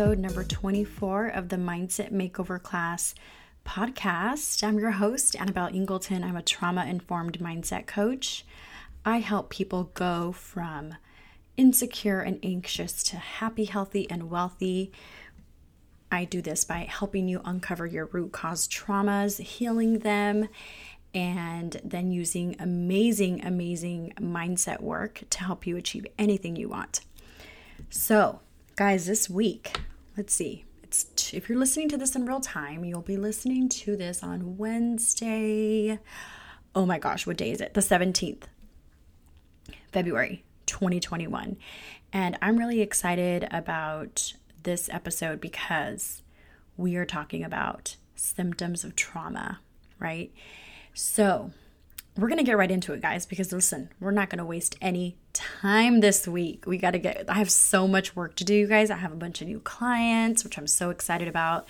episode 0.00 0.18
number 0.18 0.44
24 0.44 1.28
of 1.28 1.48
the 1.48 1.56
Mindset 1.56 2.10
Makeover 2.10 2.62
Class 2.62 3.14
podcast. 3.66 4.64
I'm 4.64 4.78
your 4.78 4.92
host, 4.92 5.36
Annabelle 5.36 5.68
Ingleton. 5.72 6.24
I'm 6.24 6.36
a 6.36 6.42
trauma 6.42 6.86
informed 6.86 7.38
mindset 7.38 7.86
coach. 7.86 8.44
I 9.04 9.18
help 9.18 9.50
people 9.50 9.90
go 9.94 10.32
from 10.32 10.96
insecure 11.60 12.20
and 12.20 12.40
anxious 12.42 13.02
to 13.02 13.16
happy, 13.16 13.66
healthy, 13.66 14.10
and 14.10 14.30
wealthy. 14.30 14.90
I 16.10 16.24
do 16.24 16.40
this 16.40 16.64
by 16.64 16.86
helping 16.88 17.28
you 17.28 17.42
uncover 17.44 17.86
your 17.86 18.06
root 18.06 18.32
cause 18.32 18.66
traumas, 18.66 19.38
healing 19.38 19.98
them, 19.98 20.48
and 21.12 21.78
then 21.84 22.12
using 22.12 22.56
amazing, 22.58 23.44
amazing 23.44 24.14
mindset 24.18 24.80
work 24.80 25.22
to 25.28 25.40
help 25.40 25.66
you 25.66 25.76
achieve 25.76 26.06
anything 26.18 26.56
you 26.56 26.70
want. 26.70 27.00
So, 27.90 28.40
guys, 28.76 29.04
this 29.04 29.28
week, 29.28 29.80
let's 30.16 30.32
see. 30.32 30.64
It's 30.82 31.08
t- 31.14 31.36
if 31.36 31.50
you're 31.50 31.58
listening 31.58 31.90
to 31.90 31.98
this 31.98 32.16
in 32.16 32.24
real 32.24 32.40
time, 32.40 32.86
you'll 32.86 33.02
be 33.02 33.18
listening 33.18 33.68
to 33.68 33.96
this 33.96 34.22
on 34.22 34.56
Wednesday. 34.56 35.98
Oh 36.74 36.86
my 36.86 36.98
gosh, 36.98 37.26
what 37.26 37.36
day 37.36 37.50
is 37.50 37.60
it? 37.60 37.74
The 37.74 37.82
17th, 37.82 38.44
February 39.92 40.42
2021. 40.70 41.56
And 42.12 42.38
I'm 42.40 42.56
really 42.56 42.80
excited 42.80 43.46
about 43.50 44.34
this 44.62 44.88
episode 44.88 45.40
because 45.40 46.22
we 46.76 46.96
are 46.96 47.04
talking 47.04 47.42
about 47.42 47.96
symptoms 48.14 48.84
of 48.84 48.94
trauma, 48.94 49.58
right? 49.98 50.32
So, 50.94 51.50
we're 52.16 52.28
going 52.28 52.38
to 52.38 52.44
get 52.44 52.56
right 52.56 52.70
into 52.70 52.92
it, 52.92 53.00
guys, 53.00 53.24
because 53.24 53.52
listen, 53.52 53.88
we're 54.00 54.10
not 54.10 54.30
going 54.30 54.38
to 54.38 54.44
waste 54.44 54.76
any 54.80 55.16
time 55.32 56.00
this 56.00 56.26
week. 56.26 56.66
We 56.66 56.76
got 56.76 56.90
to 56.92 56.98
get, 56.98 57.24
I 57.28 57.34
have 57.34 57.50
so 57.50 57.86
much 57.86 58.14
work 58.16 58.34
to 58.36 58.44
do, 58.44 58.54
you 58.54 58.66
guys. 58.66 58.90
I 58.90 58.96
have 58.96 59.12
a 59.12 59.16
bunch 59.16 59.40
of 59.40 59.48
new 59.48 59.60
clients, 59.60 60.44
which 60.44 60.58
I'm 60.58 60.66
so 60.66 60.90
excited 60.90 61.28
about. 61.28 61.68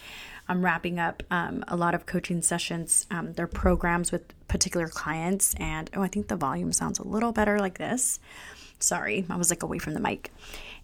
I'm 0.49 0.65
wrapping 0.65 0.99
up 0.99 1.23
um, 1.31 1.63
a 1.69 1.77
lot 1.77 1.95
of 1.95 2.07
coaching 2.07 2.43
sessions. 2.43 3.07
Um, 3.11 3.35
they're 3.35 3.47
programs 3.47 4.11
with 4.11 4.35
particular 4.49 4.89
clients. 4.89 5.55
And 5.55 5.91
oh, 5.95 6.03
I 6.03 6.09
think 6.09 6.29
the 6.29 6.37
volume 6.37 6.73
sounds 6.73 6.99
a 6.99 7.07
little 7.07 7.33
better 7.33 7.59
like 7.59 7.79
this. 7.79 8.19
Sorry, 8.81 9.25
I 9.31 9.37
was 9.37 9.51
like 9.51 9.63
away 9.63 9.79
from 9.79 9.95
the 9.95 10.01
mic. 10.01 10.33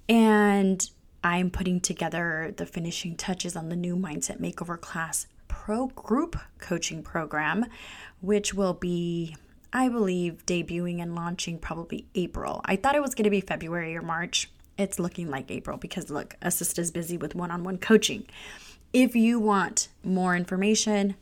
And 0.08 0.88
I'm 1.24 1.50
putting 1.50 1.80
together 1.80 2.54
the 2.56 2.66
finishing 2.66 3.16
touches 3.16 3.56
on 3.56 3.68
the 3.68 3.76
new 3.76 3.96
Mindset 3.96 4.40
Makeover 4.40 4.80
class 4.80 5.26
pro 5.48 5.88
group 5.88 6.36
coaching 6.58 7.02
program, 7.02 7.66
which 8.20 8.54
will 8.54 8.74
be 8.74 9.36
I 9.72 9.90
believe, 9.90 10.46
debuting 10.46 11.02
and 11.02 11.14
launching 11.14 11.58
probably 11.58 12.06
April. 12.14 12.62
I 12.64 12.76
thought 12.76 12.94
it 12.94 13.02
was 13.02 13.14
going 13.14 13.24
to 13.24 13.30
be 13.30 13.42
February 13.42 13.94
or 13.94 14.00
March. 14.00 14.50
It's 14.78 14.98
looking 14.98 15.28
like 15.28 15.50
April 15.50 15.76
because 15.76 16.08
look, 16.08 16.34
Assist 16.40 16.78
is 16.78 16.90
busy 16.90 17.18
with 17.18 17.34
one 17.34 17.50
on 17.50 17.62
one 17.62 17.76
coaching. 17.76 18.24
If 18.94 19.14
you 19.14 19.38
want 19.38 19.88
more 20.02 20.34
information, 20.34 21.16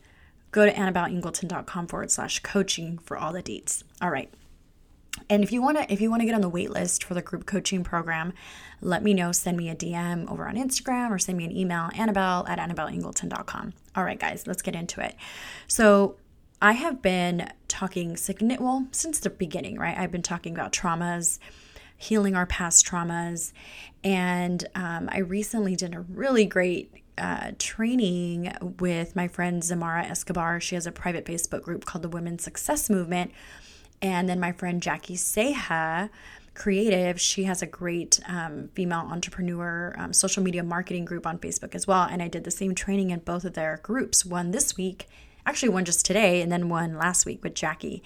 go 0.51 0.65
to 0.65 0.71
annabelleingleton.com 0.71 1.87
forward 1.87 2.11
slash 2.11 2.39
coaching 2.39 2.97
for 2.99 3.17
all 3.17 3.33
the 3.33 3.41
dates. 3.41 3.83
All 4.01 4.09
right. 4.09 4.31
And 5.29 5.43
if 5.43 5.51
you 5.51 5.61
want 5.61 5.77
to 5.77 5.91
if 5.91 6.01
you 6.01 6.09
want 6.09 6.21
to 6.21 6.25
get 6.25 6.35
on 6.35 6.41
the 6.41 6.49
wait 6.49 6.69
list 6.69 7.03
for 7.03 7.13
the 7.13 7.21
group 7.21 7.45
coaching 7.45 7.83
program, 7.83 8.33
let 8.81 9.03
me 9.03 9.13
know. 9.13 9.31
Send 9.31 9.57
me 9.57 9.69
a 9.69 9.75
DM 9.75 10.29
over 10.29 10.47
on 10.47 10.55
Instagram 10.55 11.11
or 11.11 11.19
send 11.19 11.37
me 11.37 11.45
an 11.45 11.55
email, 11.55 11.89
annabelle 11.95 12.45
at 12.47 12.59
annabelleingleton.com. 12.59 13.73
All 13.95 14.03
right, 14.03 14.19
guys, 14.19 14.45
let's 14.45 14.61
get 14.61 14.75
into 14.75 15.01
it. 15.01 15.15
So 15.67 16.17
I 16.61 16.73
have 16.73 17.01
been 17.01 17.51
talking 17.67 18.17
well 18.59 18.87
since 18.91 19.19
the 19.19 19.29
beginning, 19.29 19.77
right? 19.77 19.97
I've 19.97 20.11
been 20.11 20.21
talking 20.21 20.53
about 20.53 20.71
traumas, 20.71 21.39
healing 21.97 22.35
our 22.35 22.45
past 22.45 22.85
traumas, 22.85 23.51
and 24.03 24.65
um, 24.75 25.09
I 25.11 25.19
recently 25.19 25.75
did 25.75 25.93
a 25.93 26.01
really 26.01 26.45
great 26.45 26.93
uh, 27.17 27.51
training 27.59 28.53
with 28.79 29.15
my 29.15 29.27
friend 29.27 29.61
Zamara 29.63 30.09
Escobar. 30.09 30.59
She 30.59 30.75
has 30.75 30.85
a 30.85 30.91
private 30.91 31.25
Facebook 31.25 31.61
group 31.61 31.85
called 31.85 32.03
the 32.03 32.09
Women's 32.09 32.43
Success 32.43 32.89
Movement, 32.89 33.31
and 34.05 34.29
then 34.29 34.39
my 34.39 34.51
friend 34.51 34.81
Jackie 34.81 35.15
Seha 35.15 36.09
creative 36.53 37.19
she 37.19 37.43
has 37.43 37.61
a 37.61 37.65
great 37.67 38.21
um, 38.29 38.69
female 38.75 39.05
entrepreneur 39.11 39.93
um, 39.97 40.13
social 40.13 40.41
media 40.41 40.63
marketing 40.63 41.03
group 41.03 41.27
on 41.27 41.37
facebook 41.37 41.75
as 41.75 41.85
well 41.85 42.03
and 42.03 42.21
i 42.21 42.29
did 42.29 42.45
the 42.45 42.51
same 42.51 42.73
training 42.73 43.09
in 43.09 43.19
both 43.19 43.43
of 43.43 43.55
their 43.55 43.81
groups 43.83 44.25
one 44.25 44.51
this 44.51 44.77
week 44.77 45.05
actually 45.45 45.69
one 45.69 45.85
just 45.85 46.05
today 46.05 46.41
and 46.41 46.51
then 46.51 46.69
one 46.69 46.97
last 46.97 47.25
week 47.25 47.43
with 47.43 47.53
Jackie. 47.53 48.03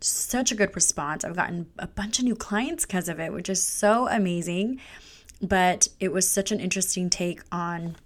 Such 0.00 0.50
a 0.50 0.54
good 0.54 0.74
response. 0.74 1.24
I've 1.24 1.36
gotten 1.36 1.66
a 1.78 1.86
bunch 1.86 2.18
of 2.18 2.24
new 2.24 2.34
clients 2.34 2.84
because 2.84 3.08
of 3.08 3.20
it, 3.20 3.32
which 3.32 3.48
is 3.48 3.62
so 3.62 4.08
amazing. 4.08 4.80
But 5.40 5.88
it 6.00 6.12
was 6.12 6.28
such 6.28 6.50
an 6.50 6.60
interesting 6.60 7.08
take 7.08 7.42
on 7.52 7.96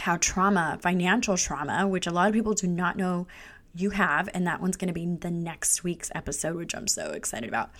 how 0.00 0.16
trauma, 0.16 0.78
financial 0.82 1.36
trauma, 1.36 1.86
which 1.86 2.06
a 2.06 2.10
lot 2.10 2.28
of 2.28 2.34
people 2.34 2.52
do 2.52 2.66
not 2.66 2.96
know 2.96 3.26
you 3.74 3.90
have, 3.90 4.28
and 4.32 4.46
that 4.46 4.60
one's 4.60 4.76
going 4.76 4.88
to 4.88 4.94
be 4.94 5.06
the 5.06 5.30
next 5.30 5.82
week's 5.84 6.10
episode, 6.14 6.56
which 6.56 6.74
I'm 6.74 6.86
so 6.86 7.10
excited 7.10 7.48
about, 7.48 7.70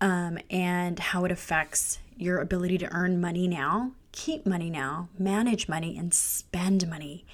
um, 0.00 0.38
and 0.50 0.98
how 0.98 1.24
it 1.24 1.32
affects 1.32 1.98
your 2.16 2.38
ability 2.40 2.78
to 2.78 2.92
earn 2.92 3.20
money 3.20 3.48
now, 3.48 3.92
keep 4.12 4.46
money 4.46 4.70
now, 4.70 5.08
manage 5.18 5.68
money, 5.68 5.96
and 5.96 6.12
spend 6.12 6.88
money. 6.88 7.24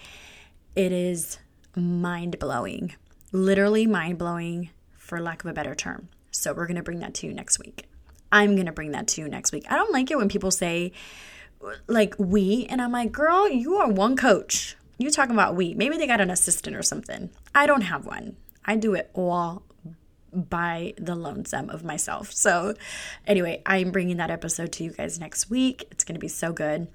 It 0.77 0.93
is 0.93 1.39
mind 1.77 2.39
blowing, 2.39 2.95
literally 3.33 3.87
mind 3.87 4.19
blowing, 4.19 4.71
for 4.97 5.21
lack 5.21 5.43
of 5.45 5.51
a 5.51 5.53
better 5.53 5.75
term. 5.75 6.09
So, 6.31 6.53
we're 6.53 6.67
going 6.67 6.77
to 6.77 6.83
bring 6.83 7.01
that 7.01 7.15
to 7.15 7.27
you 7.27 7.35
next 7.35 7.59
week. 7.59 7.89
I'm 8.31 8.55
going 8.55 8.67
to 8.67 8.73
bring 8.73 8.93
that 8.93 9.09
to 9.09 9.21
you 9.21 9.29
next 9.29 9.53
week. 9.53 9.67
I 9.69 9.75
don't 9.75 9.93
like 9.93 10.11
it 10.11 10.17
when 10.17 10.29
people 10.29 10.53
say, 10.53 10.93
like, 11.89 12.15
we, 12.19 12.67
and 12.71 12.81
I'm 12.81 12.93
like, 12.93 13.11
girl, 13.13 13.49
you 13.49 13.75
are 13.77 13.89
one 13.89 14.17
coach. 14.17 14.77
You 15.01 15.11
talking 15.11 15.35
about 15.35 15.57
we. 15.57 15.73
Maybe 15.73 15.97
they 15.97 16.07
got 16.07 16.21
an 16.21 16.31
assistant 16.31 16.77
or 16.77 16.83
something. 16.83 17.31
I 17.55 17.67
don't 17.67 17.81
have 17.81 18.05
one. 18.05 18.37
I 18.67 18.77
do 18.77 18.93
it 18.93 19.11
all 19.15 19.63
by 20.31 20.93
the 20.99 21.15
lonesome 21.15 21.71
of 21.71 21.83
myself. 21.83 22.31
So, 22.33 22.75
anyway, 23.27 23.63
I'm 23.65 23.93
bringing 23.93 24.19
that 24.19 24.31
episode 24.31 24.73
to 24.73 24.85
you 24.85 24.91
guys 24.91 25.19
next 25.19 25.49
week. 25.49 25.89
It's 25.91 26.05
going 26.05 26.17
to 26.17 26.21
be 26.21 26.29
so 26.29 26.53
good. 26.53 26.89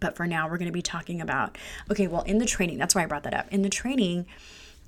But 0.00 0.16
for 0.16 0.26
now, 0.26 0.48
we're 0.48 0.58
going 0.58 0.66
to 0.66 0.72
be 0.72 0.82
talking 0.82 1.20
about 1.20 1.56
okay, 1.92 2.08
well, 2.08 2.22
in 2.22 2.38
the 2.38 2.44
training, 2.44 2.78
that's 2.78 2.96
why 2.96 3.04
I 3.04 3.06
brought 3.06 3.22
that 3.22 3.34
up. 3.34 3.46
In 3.52 3.62
the 3.62 3.70
training, 3.70 4.26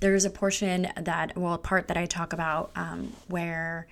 there's 0.01 0.25
a 0.25 0.29
portion 0.29 0.89
that, 0.97 1.37
well, 1.37 1.53
a 1.53 1.57
part 1.57 1.87
that 1.87 1.95
I 1.95 2.05
talk 2.05 2.33
about 2.33 2.71
um, 2.75 3.13
where 3.29 3.87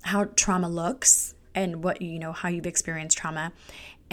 how 0.00 0.24
trauma 0.36 0.70
looks 0.70 1.34
and 1.54 1.84
what, 1.84 2.00
you 2.00 2.18
know, 2.18 2.32
how 2.32 2.48
you've 2.48 2.66
experienced 2.66 3.18
trauma. 3.18 3.52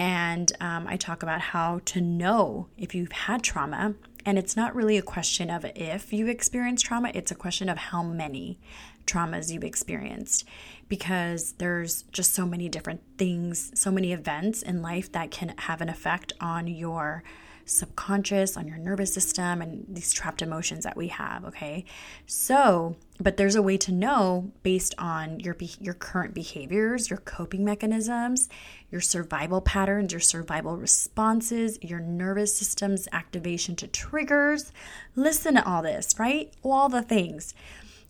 And 0.00 0.50
um, 0.62 0.86
I 0.88 0.96
talk 0.96 1.22
about 1.22 1.42
how 1.42 1.82
to 1.84 2.00
know 2.00 2.68
if 2.78 2.94
you've 2.94 3.12
had 3.12 3.42
trauma. 3.42 3.96
And 4.24 4.38
it's 4.38 4.56
not 4.56 4.74
really 4.74 4.96
a 4.96 5.02
question 5.02 5.50
of 5.50 5.66
if 5.76 6.10
you've 6.10 6.28
experienced 6.28 6.86
trauma, 6.86 7.10
it's 7.12 7.30
a 7.30 7.34
question 7.34 7.68
of 7.68 7.76
how 7.76 8.02
many 8.02 8.58
traumas 9.06 9.52
you've 9.52 9.62
experienced 9.62 10.46
because 10.88 11.52
there's 11.58 12.04
just 12.12 12.32
so 12.32 12.46
many 12.46 12.66
different 12.70 13.02
things, 13.18 13.72
so 13.74 13.90
many 13.90 14.14
events 14.14 14.62
in 14.62 14.80
life 14.80 15.12
that 15.12 15.30
can 15.30 15.52
have 15.58 15.82
an 15.82 15.90
effect 15.90 16.32
on 16.40 16.66
your 16.66 17.22
subconscious, 17.70 18.56
on 18.56 18.66
your 18.66 18.78
nervous 18.78 19.12
system, 19.12 19.62
and 19.62 19.84
these 19.88 20.12
trapped 20.12 20.42
emotions 20.42 20.84
that 20.84 20.96
we 20.96 21.08
have. 21.08 21.44
Okay, 21.44 21.84
so 22.26 22.96
but 23.18 23.36
there's 23.36 23.54
a 23.54 23.62
way 23.62 23.76
to 23.76 23.92
know 23.92 24.50
based 24.62 24.94
on 24.98 25.40
your 25.40 25.56
your 25.78 25.94
current 25.94 26.34
behaviors, 26.34 27.10
your 27.10 27.18
coping 27.18 27.64
mechanisms, 27.64 28.48
your 28.90 29.00
survival 29.00 29.60
patterns, 29.60 30.12
your 30.12 30.20
survival 30.20 30.76
responses, 30.76 31.78
your 31.82 32.00
nervous 32.00 32.56
system's 32.56 33.08
activation 33.12 33.76
to 33.76 33.86
triggers. 33.86 34.72
Listen 35.14 35.54
to 35.54 35.66
all 35.66 35.82
this, 35.82 36.18
right? 36.18 36.52
All 36.62 36.88
the 36.88 37.02
things 37.02 37.54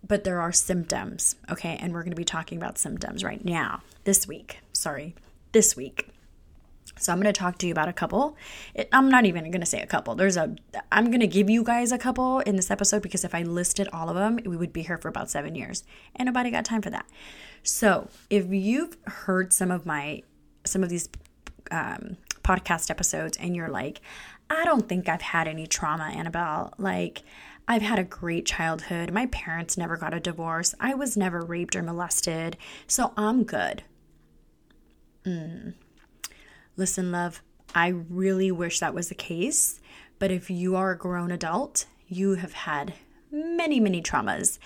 but 0.07 0.25
there 0.25 0.41
are 0.41 0.53
symptoms, 0.53 1.37
okay? 1.51 1.77
And 1.81 1.93
we're 1.93 2.03
going 2.03 2.12
to 2.12 2.17
be 2.17 2.25
talking 2.25 2.59
about 2.59 2.79
symptoms 2.79 3.23
right 3.23 3.45
now, 3.45 3.83
this 4.05 4.27
week. 4.27 4.61
Sorry, 4.73 5.15
this 5.53 5.77
week. 5.77 6.09
So 7.00 7.12
I'm 7.12 7.20
going 7.20 7.32
to 7.32 7.38
talk 7.38 7.58
to 7.58 7.67
you 7.67 7.73
about 7.73 7.88
a 7.88 7.93
couple. 7.93 8.37
I'm 8.93 9.11
not 9.11 9.25
even 9.25 9.50
going 9.50 9.61
to 9.61 9.67
say 9.67 9.81
a 9.81 9.87
couple. 9.87 10.14
There's 10.14 10.37
a 10.37 10.55
I'm 10.93 11.06
going 11.06 11.20
to 11.20 11.26
give 11.26 11.49
you 11.49 11.64
guys 11.64 11.93
a 11.93 11.99
couple 11.99 12.41
in 12.41 12.56
this 12.56 12.70
episode 12.70 13.02
because 13.02 13.25
if 13.25 13.35
I 13.35 13.43
listed 13.43 13.88
all 13.93 14.08
of 14.08 14.17
them, 14.17 14.38
we 14.44 14.56
would 14.56 14.73
be 14.73 14.82
here 14.82 14.99
for 14.99 15.08
about 15.08 15.31
7 15.31 15.55
years. 15.55 15.85
And 16.17 16.26
nobody 16.26 16.50
got 16.50 16.64
time 16.64 16.82
for 16.82 16.91
that. 16.91 17.06
So, 17.62 18.08
if 18.31 18.47
you've 18.50 18.97
heard 19.06 19.52
some 19.52 19.70
of 19.70 19.85
my 19.85 20.23
some 20.64 20.82
of 20.82 20.88
these 20.88 21.08
um, 21.70 22.17
podcast 22.43 22.91
episodes 22.91 23.38
and 23.38 23.55
you're 23.56 23.69
like, 23.69 24.00
I 24.49 24.64
don't 24.64 24.88
think 24.88 25.08
I've 25.08 25.23
had 25.23 25.47
any 25.47 25.67
trauma, 25.67 26.05
Annabelle. 26.05 26.75
Like 26.79 27.23
I've 27.69 27.82
had 27.82 27.99
a 27.99 28.05
great 28.05 28.47
childhood. 28.47 29.12
My 29.12 29.26
parents 29.26 29.76
never 29.76 29.97
got 29.97 30.12
a 30.12 30.20
divorce. 30.20 30.75
I 30.81 30.94
was 30.94 31.17
never 31.17 31.41
raped 31.41 31.76
or 31.76 31.82
molested. 31.82 32.56
So 32.87 33.12
I'm 33.17 33.44
good. 33.44 33.85
Mm. 35.25 35.75
Listen, 36.77 37.13
love, 37.13 37.43
I 37.75 37.89
really 37.89 38.51
wish 38.51 38.81
that 38.81 38.95
was 38.95 39.09
the 39.09 39.15
case. 39.15 39.81
But 40.19 40.31
if 40.31 40.51
you 40.51 40.77
are 40.77 40.93
a 40.93 40.99
grown 40.99 41.31
adult, 41.31 41.87
you 42.09 42.35
have 42.35 42.53
had 42.53 42.95
many, 43.31 43.81
many 43.81 44.03
traumas, 44.03 44.59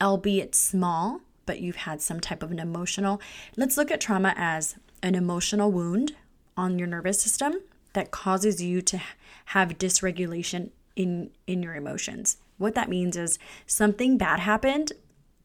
albeit 0.00 0.54
small, 0.54 1.20
but 1.46 1.60
you've 1.60 1.76
had 1.76 2.00
some 2.00 2.20
type 2.20 2.42
of 2.42 2.50
an 2.50 2.58
emotional. 2.58 3.20
Let's 3.56 3.76
look 3.76 3.90
at 3.90 4.00
trauma 4.00 4.34
as 4.36 4.76
an 5.02 5.14
emotional 5.14 5.70
wound 5.70 6.14
on 6.56 6.78
your 6.78 6.88
nervous 6.88 7.20
system 7.20 7.54
that 7.92 8.10
causes 8.10 8.62
you 8.62 8.82
to 8.82 9.00
have 9.46 9.78
dysregulation 9.78 10.70
in 10.96 11.30
in 11.46 11.62
your 11.62 11.74
emotions. 11.74 12.38
What 12.58 12.74
that 12.74 12.88
means 12.88 13.16
is 13.16 13.38
something 13.66 14.18
bad 14.18 14.40
happened 14.40 14.92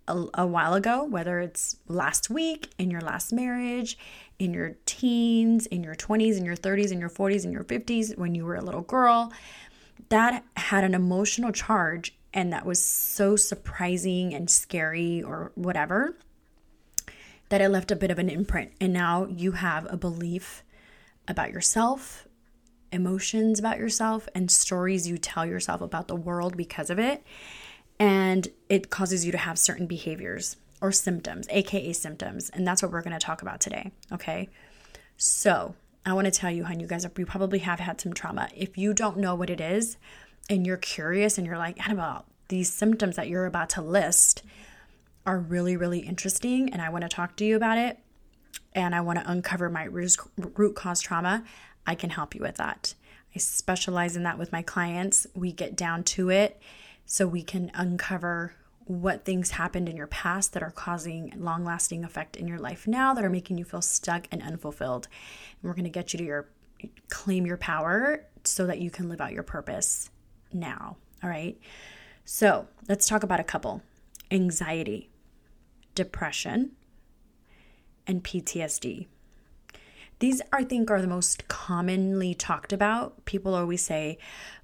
a, 0.07 0.25
a, 0.34 0.48
while 0.48 0.74
ago, 0.74 1.04
whether 1.06 1.40
it's 1.40 1.78
last 1.88 2.30
week, 2.30 2.72
in 2.78 2.92
your 2.92 3.01
last 3.01 3.31
marriage, 3.31 3.98
in 4.44 4.54
your 4.54 4.75
teens, 4.86 5.66
in 5.68 5.84
your 5.84 5.95
20s, 5.95 6.38
in 6.38 6.45
your 6.45 6.56
30s, 6.56 6.92
in 6.92 7.00
your 7.00 7.10
40s, 7.10 7.45
in 7.45 7.51
your 7.51 7.63
50s, 7.63 8.18
when 8.18 8.36
you 8.36 8.45
were 8.45 8.56
a 8.56 8.62
little 8.62 8.81
girl, 8.81 9.31
that 10.10 10.44
had 10.57 10.84
an 10.84 10.94
emotional 10.94 11.51
charge 11.51 12.13
and 12.34 12.51
that 12.51 12.66
was 12.66 12.84
so 12.84 13.36
surprising 13.36 14.34
and 14.34 14.50
scary 14.50 15.24
or 15.24 15.51
whatever 15.56 16.18
that 17.50 17.62
it 17.62 17.69
left 17.69 17.92
a 17.92 17.95
bit 17.95 18.12
of 18.12 18.19
an 18.19 18.30
imprint. 18.30 18.72
And 18.81 18.92
now 18.92 19.28
you 19.28 19.54
have 19.54 19.88
a 19.90 19.98
belief 19.98 20.63
about 21.28 21.51
yourself, 21.51 22.28
emotions 22.92 23.60
about 23.60 23.78
yourself, 23.78 24.28
and 24.34 24.50
stories 24.50 25.07
you 25.07 25.18
tell 25.18 25.45
yourself 25.45 25.80
about 25.80 26.07
the 26.07 26.16
world 26.16 26.57
because 26.57 26.90
of 26.90 27.00
it. 27.00 27.24
And 28.00 28.48
it 28.69 28.90
causes 28.90 29.25
you 29.25 29.31
to 29.31 29.38
have 29.38 29.60
certain 29.60 29.86
behaviors 29.86 30.57
or 30.83 30.91
symptoms, 30.91 31.47
aka 31.50 31.94
symptoms. 31.94 32.50
And 32.50 32.68
that's 32.68 32.83
what 32.83 32.91
we're 32.91 33.01
going 33.01 33.18
to 33.18 33.25
talk 33.25 33.41
about 33.41 33.62
today. 33.62 33.91
Okay. 34.12 34.50
So 35.15 35.75
I 36.06 36.12
want 36.12 36.25
to 36.25 36.31
tell 36.31 36.51
you, 36.51 36.65
hon, 36.65 36.81
you 36.81 36.88
guys, 36.88 37.07
you 37.18 37.25
probably 37.25 37.59
have 37.59 37.80
had 37.80 38.01
some 38.01 38.13
trauma. 38.13 38.50
If 38.53 38.77
you 38.77 38.94
don't 38.94 39.18
know 39.18 39.33
what 39.33 39.50
it 39.50 39.62
is 39.62 39.95
and 40.50 40.68
you're 40.68 40.77
curious 40.77 41.38
and 41.38 41.47
you're 41.47 41.57
like, 41.57 41.81
Annabelle, 41.88 42.18
uh, 42.18 42.21
these 42.50 42.71
symptoms 42.71 43.15
that 43.15 43.30
you're 43.30 43.45
about 43.45 43.69
to 43.69 43.81
list 43.81 44.44
are 45.25 45.39
really, 45.39 45.77
really 45.77 46.00
interesting. 46.00 46.71
And 46.74 46.81
I 46.81 46.89
want 46.89 47.03
to 47.03 47.09
talk 47.09 47.38
to 47.38 47.45
you 47.45 47.56
about 47.56 47.77
it. 47.77 48.00
And 48.74 48.94
I 48.94 49.00
want 49.00 49.19
to 49.19 49.31
uncover 49.31 49.69
my 49.69 49.85
root 49.85 50.75
cause 50.75 51.00
trauma. 51.00 51.45
I 51.88 51.95
can 51.95 52.09
help 52.09 52.35
you 52.35 52.41
with 52.41 52.57
that. 52.57 52.94
I 53.33 53.39
specialize 53.39 54.18
in 54.18 54.24
that 54.24 54.38
with 54.38 54.51
my 54.51 54.62
clients. 54.62 55.25
We 55.33 55.53
get 55.53 55.77
down 55.77 56.03
to 56.03 56.30
it 56.30 56.62
so 57.06 57.25
we 57.25 57.41
can 57.41 57.71
uncover 57.74 58.53
what 58.85 59.25
things 59.25 59.51
happened 59.51 59.88
in 59.88 59.95
your 59.95 60.07
past 60.07 60.53
that 60.53 60.63
are 60.63 60.71
causing 60.71 61.33
long 61.38 61.63
lasting 61.63 62.03
effect 62.03 62.35
in 62.35 62.47
your 62.47 62.59
life 62.59 62.88
now 62.88 63.13
that 63.13 63.24
are 63.24 63.30
making 63.30 63.57
you 63.57 63.65
feel 63.65 63.81
stuck 63.81 64.27
and 64.31 64.41
unfulfilled. 64.41 65.07
And 65.62 65.69
we're 65.69 65.75
going 65.75 65.85
to 65.85 65.89
get 65.89 66.13
you 66.13 66.18
to 66.19 66.25
your 66.25 66.50
claim 67.09 67.45
your 67.45 67.57
power 67.57 68.25
so 68.44 68.65
that 68.68 68.80
you 68.80 68.91
can 68.91 69.09
live 69.09 69.21
out 69.21 69.31
your 69.31 69.44
purpose 69.44 70.09
now. 70.51 70.97
All 71.24 71.30
right. 71.30 71.57
So 72.25 72.68
let's 72.88 73.07
talk 73.07 73.24
about 73.24 73.39
a 73.39 73.44
couple 73.44 73.81
anxiety, 74.31 75.09
depression, 75.95 76.71
and 78.07 78.24
PTSD. 78.24 79.07
These, 80.19 80.41
I 80.51 80.63
think, 80.63 80.89
are 80.89 81.01
the 81.01 81.07
most 81.07 81.47
commonly 81.47 82.33
talked 82.33 82.71
about. 82.71 83.25
People 83.25 83.56
always 83.56 83.83
say, 83.83 84.18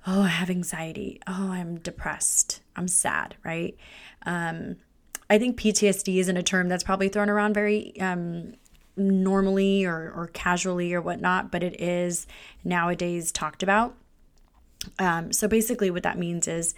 Oh, 0.08 0.22
I 0.22 0.30
have 0.30 0.50
anxiety. 0.50 1.20
Oh, 1.28 1.52
I'm 1.52 1.80
depressed. 1.80 2.62
I'm 2.80 2.88
sad, 2.88 3.36
right? 3.44 3.78
Um, 4.26 4.78
I 5.30 5.38
think 5.38 5.60
PTSD 5.60 6.18
isn't 6.18 6.38
a 6.38 6.44
term 6.44 6.70
that's 6.70 6.84
probably 6.84 7.10
thrown 7.10 7.30
around 7.30 7.54
very 7.54 8.00
um, 8.02 8.54
normally 8.98 9.86
or, 9.86 10.12
or 10.16 10.30
casually 10.34 10.94
or 10.94 11.02
whatnot, 11.02 11.52
but 11.52 11.62
it 11.62 11.80
is 11.80 12.26
nowadays 12.64 13.32
talked 13.32 13.62
about. 13.62 13.96
Um, 14.98 15.32
so 15.34 15.48
basically, 15.48 15.92
what 15.92 16.04
that 16.04 16.18
means 16.18 16.48
is 16.48 16.74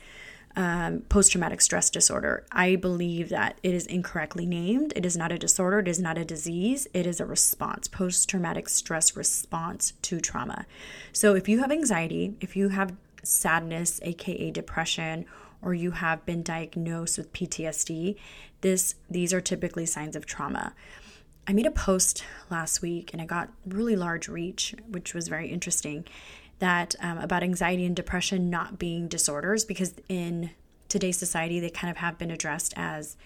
um, 0.55 1.01
post 1.01 1.31
traumatic 1.31 1.61
stress 1.61 1.89
disorder. 1.89 2.45
I 2.51 2.75
believe 2.75 3.29
that 3.29 3.57
it 3.63 3.73
is 3.73 3.85
incorrectly 3.85 4.45
named. 4.45 4.91
It 4.95 5.05
is 5.05 5.15
not 5.15 5.31
a 5.31 5.37
disorder, 5.37 5.79
it 5.79 5.87
is 5.87 5.99
not 5.99 6.17
a 6.17 6.25
disease, 6.25 6.87
it 6.93 7.05
is 7.05 7.19
a 7.19 7.25
response, 7.25 7.87
post 7.87 8.27
traumatic 8.27 8.67
stress 8.67 9.15
response 9.15 9.93
to 10.01 10.19
trauma. 10.19 10.65
So 11.13 11.35
if 11.35 11.47
you 11.47 11.59
have 11.59 11.71
anxiety, 11.71 12.35
if 12.41 12.55
you 12.55 12.69
have 12.69 12.95
sadness, 13.23 13.99
aka 14.03 14.51
depression, 14.51 15.25
or 15.61 15.73
you 15.73 15.91
have 15.91 16.25
been 16.25 16.43
diagnosed 16.43 17.17
with 17.17 17.33
PTSD, 17.33 18.15
this 18.61 18.95
these 19.09 19.33
are 19.33 19.41
typically 19.41 19.85
signs 19.85 20.15
of 20.15 20.25
trauma. 20.25 20.73
I 21.47 21.53
made 21.53 21.65
a 21.65 21.71
post 21.71 22.23
last 22.49 22.81
week 22.81 23.11
and 23.13 23.21
I 23.21 23.25
got 23.25 23.49
really 23.65 23.95
large 23.95 24.27
reach, 24.27 24.75
which 24.87 25.13
was 25.13 25.27
very 25.27 25.49
interesting 25.49 26.05
that 26.59 26.95
um, 27.01 27.17
about 27.17 27.41
anxiety 27.41 27.85
and 27.85 27.95
depression 27.95 28.49
not 28.49 28.77
being 28.77 29.07
disorders 29.07 29.65
because 29.65 29.95
in 30.07 30.51
today's 30.87 31.17
society 31.17 31.59
they 31.59 31.71
kind 31.71 31.89
of 31.89 31.97
have 31.97 32.17
been 32.19 32.29
addressed 32.29 32.73
as 32.77 33.17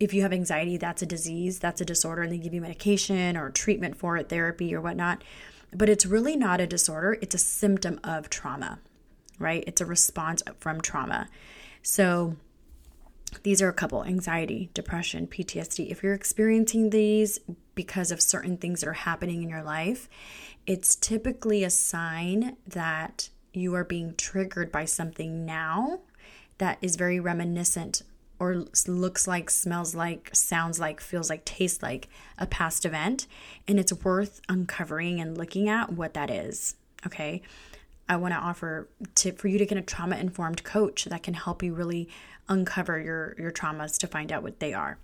if 0.00 0.12
you 0.12 0.22
have 0.22 0.32
anxiety 0.32 0.76
that's 0.76 1.02
a 1.02 1.06
disease 1.06 1.60
that's 1.60 1.80
a 1.80 1.84
disorder 1.84 2.22
and 2.22 2.32
they 2.32 2.38
give 2.38 2.52
you 2.52 2.60
medication 2.60 3.36
or 3.36 3.50
treatment 3.50 3.96
for 3.96 4.16
it 4.16 4.28
therapy 4.28 4.74
or 4.74 4.80
whatnot. 4.80 5.22
But 5.72 5.88
it's 5.88 6.06
really 6.06 6.36
not 6.36 6.60
a 6.60 6.66
disorder 6.66 7.16
it's 7.22 7.34
a 7.34 7.38
symptom 7.38 8.00
of 8.02 8.28
trauma 8.28 8.80
right? 9.38 9.64
It's 9.66 9.80
a 9.80 9.86
response 9.86 10.42
from 10.58 10.80
trauma 10.80 11.28
so 11.88 12.34
these 13.44 13.62
are 13.62 13.68
a 13.68 13.72
couple 13.72 14.02
anxiety, 14.02 14.70
depression, 14.74 15.28
PTSD. 15.28 15.88
If 15.88 16.02
you're 16.02 16.14
experiencing 16.14 16.90
these 16.90 17.38
because 17.76 18.10
of 18.10 18.20
certain 18.20 18.56
things 18.56 18.80
that 18.80 18.88
are 18.88 18.94
happening 18.94 19.40
in 19.44 19.48
your 19.48 19.62
life, 19.62 20.08
it's 20.66 20.96
typically 20.96 21.62
a 21.62 21.70
sign 21.70 22.56
that 22.66 23.28
you 23.52 23.72
are 23.76 23.84
being 23.84 24.16
triggered 24.16 24.72
by 24.72 24.84
something 24.84 25.46
now 25.46 26.00
that 26.58 26.78
is 26.82 26.96
very 26.96 27.20
reminiscent 27.20 28.02
or 28.40 28.64
looks 28.88 29.28
like, 29.28 29.48
smells 29.48 29.94
like, 29.94 30.30
sounds 30.34 30.80
like, 30.80 31.00
feels 31.00 31.30
like, 31.30 31.44
tastes 31.44 31.84
like 31.84 32.08
a 32.36 32.48
past 32.48 32.84
event. 32.84 33.28
And 33.68 33.78
it's 33.78 33.92
worth 33.92 34.40
uncovering 34.48 35.20
and 35.20 35.38
looking 35.38 35.68
at 35.68 35.92
what 35.92 36.14
that 36.14 36.30
is. 36.30 36.74
Okay. 37.06 37.42
I 38.08 38.16
want 38.16 38.34
to 38.34 38.38
offer 38.38 38.88
tip 39.14 39.38
for 39.38 39.48
you 39.48 39.58
to 39.58 39.66
get 39.66 39.78
a 39.78 39.82
trauma 39.82 40.16
informed 40.16 40.62
coach 40.62 41.04
that 41.06 41.22
can 41.22 41.34
help 41.34 41.62
you 41.62 41.74
really 41.74 42.08
uncover 42.48 42.98
your, 42.98 43.34
your 43.38 43.50
traumas 43.50 43.98
to 43.98 44.06
find 44.06 44.30
out 44.30 44.42
what 44.42 44.60
they 44.60 44.72
are. 44.72 44.98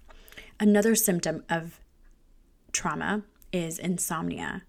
Another 0.60 0.94
symptom 0.94 1.42
of 1.50 1.80
trauma 2.72 3.22
is 3.52 3.78
insomnia. 3.78 4.62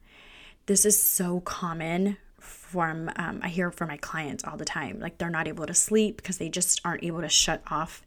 This 0.66 0.86
is 0.86 1.02
so 1.02 1.42
common 1.42 2.18
from 2.40 3.12
um, 3.16 3.40
I 3.44 3.50
hear 3.50 3.72
from 3.72 3.90
my 3.90 3.98
clients 3.98 4.44
all 4.44 4.58
the 4.58 4.66
time. 4.66 5.00
Like 5.00 5.18
they're 5.18 5.30
not 5.30 5.48
able 5.48 5.66
to 5.68 5.74
sleep 5.74 6.18
because 6.18 6.40
they 6.40 6.50
just 6.50 6.82
aren't 6.84 7.04
able 7.04 7.22
to 7.22 7.30
shut 7.30 7.62
off 7.68 8.02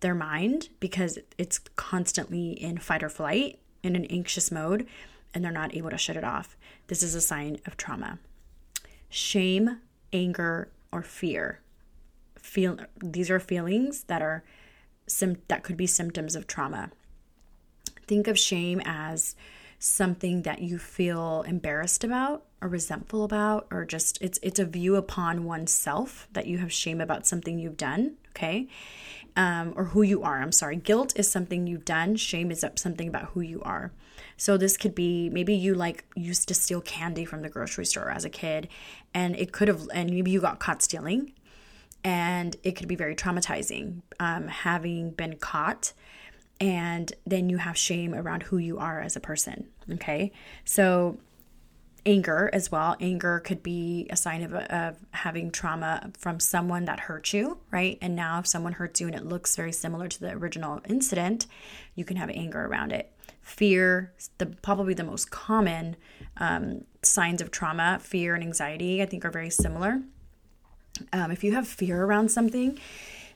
their 0.00 0.14
mind 0.14 0.68
because 0.80 1.18
it's 1.38 1.58
constantly 1.76 2.50
in 2.50 2.78
fight 2.78 3.02
or 3.02 3.08
flight 3.08 3.58
in 3.82 3.96
an 3.96 4.04
anxious 4.06 4.50
mode 4.50 4.86
and 5.32 5.44
they're 5.44 5.52
not 5.52 5.74
able 5.76 5.90
to 5.90 5.98
shut 5.98 6.16
it 6.16 6.24
off. 6.24 6.56
This 6.88 7.02
is 7.02 7.14
a 7.14 7.20
sign 7.20 7.58
of 7.66 7.76
trauma. 7.76 8.18
Shame, 9.08 9.80
anger, 10.12 10.70
or 10.92 11.02
fear 11.02 11.60
feel 12.48 12.78
these 13.02 13.30
are 13.30 13.38
feelings 13.38 14.04
that 14.04 14.22
are 14.22 14.42
sim- 15.06 15.42
that 15.48 15.62
could 15.62 15.76
be 15.76 15.86
symptoms 15.86 16.34
of 16.34 16.46
trauma. 16.46 16.90
Think 18.06 18.26
of 18.26 18.38
shame 18.38 18.80
as 18.84 19.36
something 19.78 20.42
that 20.42 20.60
you 20.60 20.78
feel 20.78 21.42
embarrassed 21.42 22.02
about 22.02 22.44
or 22.60 22.68
resentful 22.68 23.24
about 23.24 23.66
or 23.70 23.84
just 23.84 24.18
it's 24.20 24.38
it's 24.42 24.58
a 24.58 24.64
view 24.64 24.96
upon 24.96 25.44
oneself 25.44 26.28
that 26.32 26.46
you 26.46 26.58
have 26.58 26.72
shame 26.72 27.00
about 27.00 27.26
something 27.26 27.58
you've 27.58 27.76
done 27.76 28.16
okay? 28.36 28.68
Um, 29.36 29.72
or 29.76 29.84
who 29.84 30.02
you 30.02 30.22
are 30.22 30.40
i'm 30.40 30.52
sorry. 30.52 30.76
Guilt 30.76 31.12
is 31.16 31.30
something 31.30 31.66
you've 31.66 31.84
done. 31.84 32.16
Shame 32.16 32.50
is 32.50 32.64
something 32.76 33.08
about 33.08 33.26
who 33.26 33.40
you 33.40 33.62
are. 33.62 33.92
So 34.36 34.56
this 34.56 34.76
could 34.76 34.94
be 34.94 35.30
maybe 35.30 35.54
you 35.54 35.74
like 35.74 36.04
used 36.14 36.48
to 36.48 36.54
steal 36.54 36.80
candy 36.80 37.24
from 37.24 37.42
the 37.42 37.48
grocery 37.48 37.86
store 37.86 38.10
as 38.10 38.24
a 38.24 38.30
kid 38.30 38.68
and 39.14 39.36
it 39.36 39.52
could 39.52 39.68
have 39.68 39.88
and 39.92 40.10
maybe 40.10 40.30
you 40.30 40.40
got 40.40 40.58
caught 40.58 40.82
stealing 40.82 41.32
and 42.04 42.56
it 42.62 42.72
could 42.72 42.88
be 42.88 42.94
very 42.96 43.14
traumatizing 43.14 44.02
um, 44.20 44.48
having 44.48 45.10
been 45.10 45.36
caught 45.36 45.92
and 46.60 47.12
then 47.26 47.48
you 47.48 47.58
have 47.58 47.76
shame 47.76 48.14
around 48.14 48.44
who 48.44 48.58
you 48.58 48.78
are 48.78 49.00
as 49.00 49.14
a 49.14 49.20
person 49.20 49.68
okay? 49.92 50.32
So 50.64 51.18
anger 52.08 52.48
as 52.52 52.72
well. 52.72 52.96
Anger 53.00 53.40
could 53.40 53.62
be 53.62 54.06
a 54.10 54.16
sign 54.16 54.42
of, 54.42 54.54
of 54.54 54.96
having 55.10 55.50
trauma 55.50 56.10
from 56.18 56.40
someone 56.40 56.86
that 56.86 57.00
hurt 57.00 57.32
you 57.32 57.58
right? 57.70 57.98
And 58.00 58.16
now 58.16 58.38
if 58.40 58.46
someone 58.46 58.72
hurts 58.72 59.00
you 59.00 59.06
and 59.06 59.14
it 59.14 59.26
looks 59.26 59.54
very 59.54 59.72
similar 59.72 60.08
to 60.08 60.20
the 60.20 60.30
original 60.32 60.80
incident 60.88 61.46
you 61.94 62.04
can 62.04 62.16
have 62.16 62.30
anger 62.30 62.64
around 62.64 62.92
it. 62.92 63.12
Fear 63.42 64.12
the 64.38 64.46
probably 64.46 64.94
the 64.94 65.04
most 65.04 65.30
common 65.30 65.96
um, 66.38 66.84
signs 67.02 67.42
of 67.42 67.50
trauma 67.50 67.98
fear 68.00 68.34
and 68.34 68.42
anxiety 68.42 69.02
i 69.02 69.06
think 69.06 69.24
are 69.24 69.30
very 69.30 69.50
similar. 69.50 70.00
Um, 71.12 71.30
if 71.30 71.44
you 71.44 71.52
have 71.52 71.68
fear 71.68 72.04
around 72.04 72.30
something, 72.30 72.78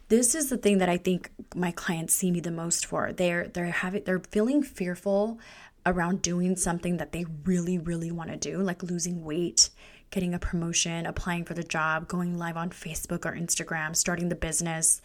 this 0.09 0.35
is 0.35 0.51
the 0.51 0.57
thing 0.57 0.79
that 0.79 0.89
I 0.89 0.97
think 0.97 1.31
my 1.55 1.71
clients 1.71 2.13
see 2.13 2.31
me 2.31 2.41
the 2.41 2.51
most 2.51 2.85
for. 2.85 3.13
They're 3.13 3.49
they're 3.49 3.67
having 3.67 4.03
they're 4.05 4.23
feeling 4.31 4.63
fearful 4.63 5.39
around 5.85 6.23
doing 6.23 6.57
something 6.57 6.97
that 6.99 7.13
they 7.13 7.25
really, 7.45 7.79
really 7.79 8.11
want 8.11 8.31
to 8.31 8.37
do, 8.37 8.59
like 8.59 8.83
losing 8.83 9.25
weight, 9.25 9.71
getting 10.11 10.35
a 10.35 10.39
promotion, 10.39 11.07
applying 11.07 11.45
for 11.45 11.55
the 11.55 11.65
job, 11.65 12.07
going 12.07 12.39
live 12.39 12.57
on 12.57 12.71
Facebook 12.71 13.25
or 13.27 13.35
Instagram, 13.35 13.97
starting 13.97 14.29
the 14.29 14.35
business, 14.35 15.01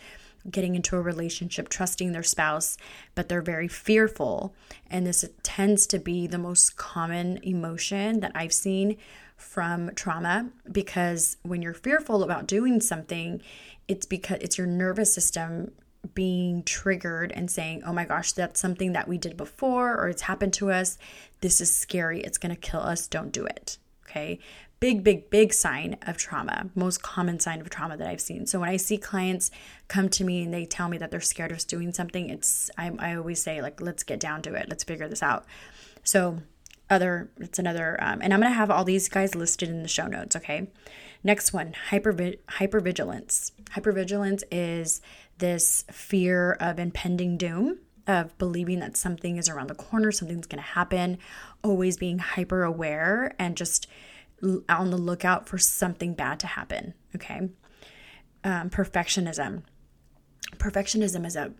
getting 0.49 0.75
into 0.75 0.95
a 0.95 1.01
relationship, 1.01 1.69
trusting 1.69 2.11
their 2.11 2.23
spouse, 2.23 2.77
but 3.15 3.27
they're 3.27 3.41
very 3.41 3.67
fearful. 3.67 4.53
And 4.89 5.05
this 5.05 5.25
tends 5.43 5.87
to 5.87 5.99
be 5.99 6.27
the 6.27 6.37
most 6.37 6.77
common 6.77 7.39
emotion 7.43 8.19
that 8.19 8.31
I've 8.35 8.53
seen 8.53 8.97
from 9.35 9.91
trauma 9.95 10.49
because 10.71 11.37
when 11.43 11.61
you're 11.61 11.73
fearful 11.73 12.23
about 12.23 12.47
doing 12.47 12.81
something, 12.81 13.41
it's 13.87 14.05
because 14.05 14.39
it's 14.41 14.57
your 14.57 14.67
nervous 14.67 15.13
system 15.13 15.71
being 16.13 16.63
triggered 16.63 17.31
and 17.31 17.49
saying, 17.49 17.83
oh 17.85 17.93
my 17.93 18.05
gosh, 18.05 18.31
that's 18.31 18.59
something 18.59 18.93
that 18.93 19.07
we 19.07 19.17
did 19.17 19.37
before 19.37 19.95
or 19.95 20.09
it's 20.09 20.23
happened 20.23 20.53
to 20.53 20.71
us. 20.71 20.97
This 21.41 21.61
is 21.61 21.75
scary. 21.75 22.21
It's 22.21 22.37
going 22.37 22.53
to 22.53 22.59
kill 22.59 22.81
us. 22.81 23.07
Don't 23.07 23.31
do 23.31 23.45
it. 23.45 23.77
Okay. 24.09 24.39
Big, 24.79 25.03
big, 25.03 25.29
big 25.31 25.53
sign 25.53 25.97
of 26.05 26.17
trauma, 26.17 26.69
most 26.75 27.01
common 27.01 27.39
sign 27.39 27.61
of 27.61 27.69
trauma 27.69 27.97
that 27.97 28.07
I've 28.07 28.21
seen. 28.21 28.45
So 28.45 28.59
when 28.59 28.69
I 28.69 28.77
see 28.77 28.97
clients 28.97 29.49
come 29.87 30.07
to 30.09 30.23
me 30.23 30.43
and 30.43 30.53
they 30.53 30.65
tell 30.65 30.87
me 30.87 30.99
that 30.99 31.09
they're 31.09 31.19
scared 31.19 31.51
of 31.51 31.65
doing 31.65 31.91
something, 31.93 32.29
it's, 32.29 32.69
I, 32.77 32.91
I 32.99 33.15
always 33.15 33.41
say, 33.41 33.59
like, 33.61 33.81
let's 33.81 34.03
get 34.03 34.19
down 34.19 34.43
to 34.43 34.53
it. 34.53 34.67
Let's 34.69 34.83
figure 34.83 35.07
this 35.07 35.23
out. 35.23 35.45
So, 36.03 36.41
other, 36.91 37.29
it's 37.37 37.59
another, 37.59 37.97
um, 38.01 38.21
and 38.21 38.33
I'm 38.33 38.39
going 38.39 38.51
to 38.51 38.57
have 38.57 38.71
all 38.71 38.85
these 38.85 39.09
guys 39.09 39.35
listed 39.35 39.69
in 39.69 39.81
the 39.81 39.89
show 39.89 40.07
notes. 40.07 40.35
Okay. 40.35 40.67
Next 41.23 41.51
one, 41.51 41.73
hyper 41.89 42.13
hypervigilance. 42.13 43.51
Hypervigilance 43.71 44.43
is 44.51 45.01
this 45.37 45.85
fear 45.91 46.53
of 46.59 46.79
impending 46.79 47.37
doom, 47.37 47.79
of 48.07 48.37
believing 48.37 48.79
that 48.79 48.97
something 48.97 49.37
is 49.37 49.49
around 49.49 49.67
the 49.67 49.75
corner, 49.75 50.11
something's 50.11 50.47
going 50.47 50.63
to 50.63 50.69
happen, 50.69 51.17
always 51.63 51.97
being 51.97 52.19
hyper 52.19 52.63
aware 52.63 53.35
and 53.37 53.57
just 53.57 53.87
on 54.69 54.91
the 54.91 54.97
lookout 54.97 55.47
for 55.47 55.57
something 55.57 56.13
bad 56.13 56.39
to 56.39 56.47
happen. 56.47 56.93
Okay. 57.15 57.49
Um, 58.43 58.69
perfectionism. 58.69 59.63
Perfectionism 60.57 61.25
is 61.25 61.35
a, 61.35 61.51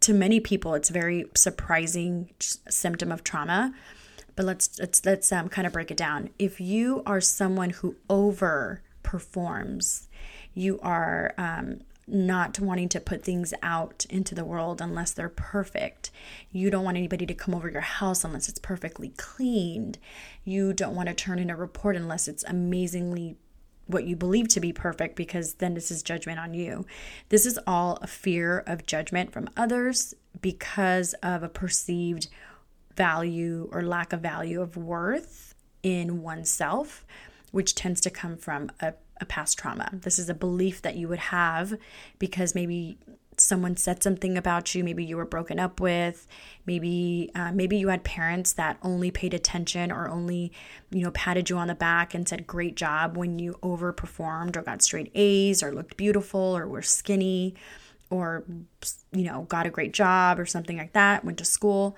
to 0.00 0.14
many 0.14 0.38
people, 0.38 0.74
it's 0.74 0.90
a 0.90 0.92
very 0.92 1.26
surprising 1.34 2.30
symptom 2.68 3.10
of 3.10 3.24
trauma. 3.24 3.74
But 4.36 4.46
let's 4.46 4.78
let's 4.78 5.04
let's 5.04 5.32
um, 5.32 5.48
kind 5.48 5.66
of 5.66 5.72
break 5.72 5.90
it 5.90 5.96
down. 5.96 6.30
If 6.38 6.60
you 6.60 7.02
are 7.04 7.20
someone 7.20 7.70
who 7.70 7.96
over 8.08 8.82
performs, 9.02 10.06
you 10.54 10.78
are 10.80 11.34
um, 11.36 11.80
not 12.08 12.58
wanting 12.58 12.88
to 12.90 13.00
put 13.00 13.22
things 13.22 13.52
out 13.62 14.06
into 14.10 14.34
the 14.34 14.44
world 14.44 14.80
unless 14.80 15.12
they're 15.12 15.28
perfect. 15.28 16.10
You 16.50 16.70
don't 16.70 16.84
want 16.84 16.96
anybody 16.96 17.26
to 17.26 17.34
come 17.34 17.54
over 17.54 17.68
your 17.68 17.82
house 17.82 18.24
unless 18.24 18.48
it's 18.48 18.58
perfectly 18.58 19.10
cleaned. 19.16 19.98
You 20.44 20.72
don't 20.72 20.94
want 20.94 21.08
to 21.08 21.14
turn 21.14 21.38
in 21.38 21.50
a 21.50 21.56
report 21.56 21.96
unless 21.96 22.28
it's 22.28 22.44
amazingly 22.44 23.36
what 23.86 24.04
you 24.04 24.14
believe 24.14 24.48
to 24.48 24.60
be 24.60 24.72
perfect 24.72 25.16
because 25.16 25.54
then 25.54 25.74
this 25.74 25.90
is 25.90 26.02
judgment 26.02 26.38
on 26.38 26.54
you. 26.54 26.86
This 27.30 27.46
is 27.46 27.58
all 27.66 27.98
a 28.02 28.06
fear 28.06 28.62
of 28.66 28.86
judgment 28.86 29.32
from 29.32 29.48
others 29.56 30.14
because 30.40 31.14
of 31.22 31.42
a 31.42 31.48
perceived 31.48 32.28
value 32.96 33.68
or 33.72 33.82
lack 33.82 34.12
of 34.12 34.20
value 34.20 34.60
of 34.60 34.76
worth 34.76 35.54
in 35.82 36.22
oneself, 36.22 37.06
which 37.50 37.74
tends 37.74 38.00
to 38.02 38.10
come 38.10 38.36
from 38.36 38.70
a 38.80 38.92
a 39.20 39.26
past 39.26 39.58
trauma. 39.58 39.90
This 39.92 40.18
is 40.18 40.28
a 40.28 40.34
belief 40.34 40.82
that 40.82 40.96
you 40.96 41.08
would 41.08 41.18
have 41.18 41.78
because 42.18 42.54
maybe 42.54 42.98
someone 43.40 43.76
said 43.76 44.02
something 44.02 44.36
about 44.36 44.74
you 44.74 44.82
maybe 44.82 45.04
you 45.04 45.16
were 45.16 45.24
broken 45.24 45.58
up 45.58 45.80
with 45.80 46.26
maybe 46.66 47.30
uh, 47.34 47.52
maybe 47.52 47.76
you 47.76 47.88
had 47.88 48.02
parents 48.02 48.52
that 48.52 48.76
only 48.82 49.10
paid 49.10 49.32
attention 49.32 49.92
or 49.92 50.08
only 50.08 50.52
you 50.90 51.02
know 51.02 51.10
patted 51.12 51.48
you 51.48 51.56
on 51.56 51.68
the 51.68 51.74
back 51.74 52.14
and 52.14 52.28
said 52.28 52.46
great 52.46 52.74
job 52.74 53.16
when 53.16 53.38
you 53.38 53.56
overperformed 53.62 54.56
or 54.56 54.62
got 54.62 54.82
straight 54.82 55.10
a's 55.14 55.62
or 55.62 55.72
looked 55.72 55.96
beautiful 55.96 56.40
or 56.40 56.66
were 56.66 56.82
skinny 56.82 57.54
or 58.10 58.44
you 59.12 59.24
know 59.24 59.42
got 59.42 59.66
a 59.66 59.70
great 59.70 59.92
job 59.92 60.38
or 60.38 60.46
something 60.46 60.76
like 60.76 60.92
that 60.92 61.24
went 61.24 61.38
to 61.38 61.44
school 61.44 61.96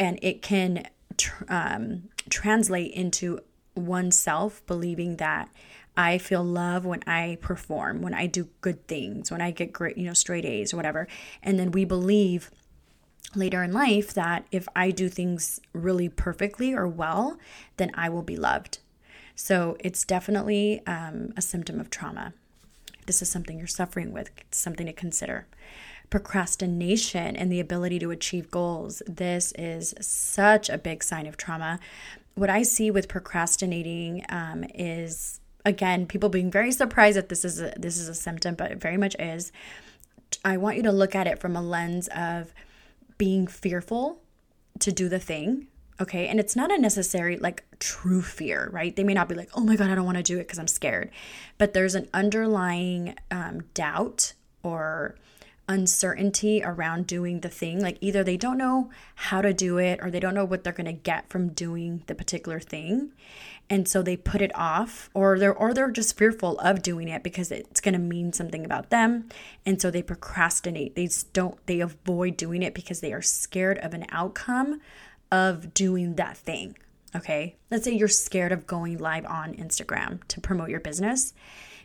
and 0.00 0.18
it 0.22 0.42
can 0.42 0.86
tr- 1.16 1.44
um, 1.48 2.04
translate 2.30 2.92
into 2.92 3.38
oneself 3.74 4.64
believing 4.66 5.16
that 5.16 5.48
I 5.98 6.18
feel 6.18 6.44
love 6.44 6.86
when 6.86 7.02
I 7.08 7.38
perform, 7.40 8.02
when 8.02 8.14
I 8.14 8.26
do 8.26 8.48
good 8.60 8.86
things, 8.86 9.32
when 9.32 9.40
I 9.40 9.50
get 9.50 9.72
great, 9.72 9.98
you 9.98 10.06
know, 10.06 10.14
straight 10.14 10.44
A's 10.44 10.72
or 10.72 10.76
whatever. 10.76 11.08
And 11.42 11.58
then 11.58 11.72
we 11.72 11.84
believe 11.84 12.52
later 13.34 13.64
in 13.64 13.72
life 13.72 14.14
that 14.14 14.46
if 14.52 14.68
I 14.76 14.92
do 14.92 15.08
things 15.08 15.60
really 15.72 16.08
perfectly 16.08 16.72
or 16.72 16.86
well, 16.86 17.36
then 17.78 17.90
I 17.94 18.10
will 18.10 18.22
be 18.22 18.36
loved. 18.36 18.78
So 19.34 19.76
it's 19.80 20.04
definitely 20.04 20.86
um, 20.86 21.32
a 21.36 21.42
symptom 21.42 21.80
of 21.80 21.90
trauma. 21.90 22.32
This 23.06 23.20
is 23.20 23.28
something 23.28 23.58
you're 23.58 23.66
suffering 23.66 24.12
with, 24.12 24.30
something 24.52 24.86
to 24.86 24.92
consider. 24.92 25.48
Procrastination 26.10 27.34
and 27.34 27.50
the 27.50 27.58
ability 27.58 27.98
to 27.98 28.12
achieve 28.12 28.52
goals. 28.52 29.02
This 29.08 29.52
is 29.58 29.94
such 30.00 30.68
a 30.70 30.78
big 30.78 31.02
sign 31.02 31.26
of 31.26 31.36
trauma. 31.36 31.80
What 32.36 32.50
I 32.50 32.62
see 32.62 32.88
with 32.92 33.08
procrastinating 33.08 34.24
um, 34.28 34.64
is 34.74 35.40
again, 35.64 36.06
people 36.06 36.28
being 36.28 36.50
very 36.50 36.72
surprised 36.72 37.16
that 37.16 37.28
this 37.28 37.44
is 37.44 37.60
a, 37.60 37.72
this 37.76 37.98
is 37.98 38.08
a 38.08 38.14
symptom, 38.14 38.54
but 38.54 38.72
it 38.72 38.80
very 38.80 38.96
much 38.96 39.16
is. 39.18 39.52
I 40.44 40.56
want 40.56 40.76
you 40.76 40.82
to 40.84 40.92
look 40.92 41.14
at 41.14 41.26
it 41.26 41.38
from 41.38 41.56
a 41.56 41.62
lens 41.62 42.08
of 42.08 42.52
being 43.16 43.46
fearful 43.46 44.20
to 44.80 44.92
do 44.92 45.08
the 45.08 45.18
thing, 45.18 45.66
okay? 46.00 46.28
And 46.28 46.38
it's 46.38 46.54
not 46.54 46.70
a 46.70 46.78
necessary 46.78 47.36
like 47.36 47.64
true 47.80 48.22
fear, 48.22 48.68
right? 48.72 48.94
They 48.94 49.04
may 49.04 49.14
not 49.14 49.28
be 49.28 49.34
like, 49.34 49.50
"Oh 49.54 49.60
my 49.62 49.76
god, 49.76 49.90
I 49.90 49.94
don't 49.94 50.04
want 50.04 50.18
to 50.18 50.22
do 50.22 50.36
it 50.36 50.44
because 50.44 50.58
I'm 50.58 50.68
scared," 50.68 51.10
but 51.56 51.74
there's 51.74 51.94
an 51.94 52.08
underlying 52.14 53.16
um, 53.30 53.62
doubt 53.74 54.34
or 54.62 55.16
uncertainty 55.68 56.62
around 56.64 57.06
doing 57.06 57.40
the 57.40 57.48
thing. 57.48 57.80
Like 57.80 57.98
either 58.00 58.24
they 58.24 58.38
don't 58.38 58.58
know 58.58 58.90
how 59.14 59.42
to 59.42 59.52
do 59.52 59.78
it 59.78 60.00
or 60.02 60.10
they 60.10 60.20
don't 60.20 60.34
know 60.34 60.44
what 60.44 60.64
they're 60.64 60.72
going 60.72 60.86
to 60.86 60.92
get 60.92 61.28
from 61.28 61.50
doing 61.50 62.02
the 62.06 62.14
particular 62.14 62.58
thing. 62.58 63.12
And 63.70 63.86
so 63.86 64.00
they 64.00 64.16
put 64.16 64.40
it 64.40 64.54
off 64.54 65.10
or 65.12 65.38
they're 65.38 65.54
or 65.54 65.74
they're 65.74 65.90
just 65.90 66.16
fearful 66.16 66.58
of 66.60 66.80
doing 66.80 67.08
it 67.08 67.22
because 67.22 67.52
it's 67.52 67.82
going 67.82 67.92
to 67.92 67.98
mean 68.00 68.32
something 68.32 68.64
about 68.64 68.88
them. 68.88 69.28
And 69.66 69.80
so 69.80 69.90
they 69.90 70.02
procrastinate. 70.02 70.96
They 70.96 71.08
don't 71.34 71.58
they 71.66 71.80
avoid 71.80 72.38
doing 72.38 72.62
it 72.62 72.72
because 72.72 73.00
they 73.00 73.12
are 73.12 73.22
scared 73.22 73.78
of 73.78 73.92
an 73.92 74.06
outcome 74.10 74.80
of 75.30 75.74
doing 75.74 76.14
that 76.14 76.38
thing. 76.38 76.78
Okay? 77.14 77.56
Let's 77.70 77.84
say 77.84 77.92
you're 77.92 78.08
scared 78.08 78.52
of 78.52 78.66
going 78.66 78.98
live 78.98 79.26
on 79.26 79.54
Instagram 79.54 80.26
to 80.28 80.40
promote 80.40 80.70
your 80.70 80.80
business 80.80 81.34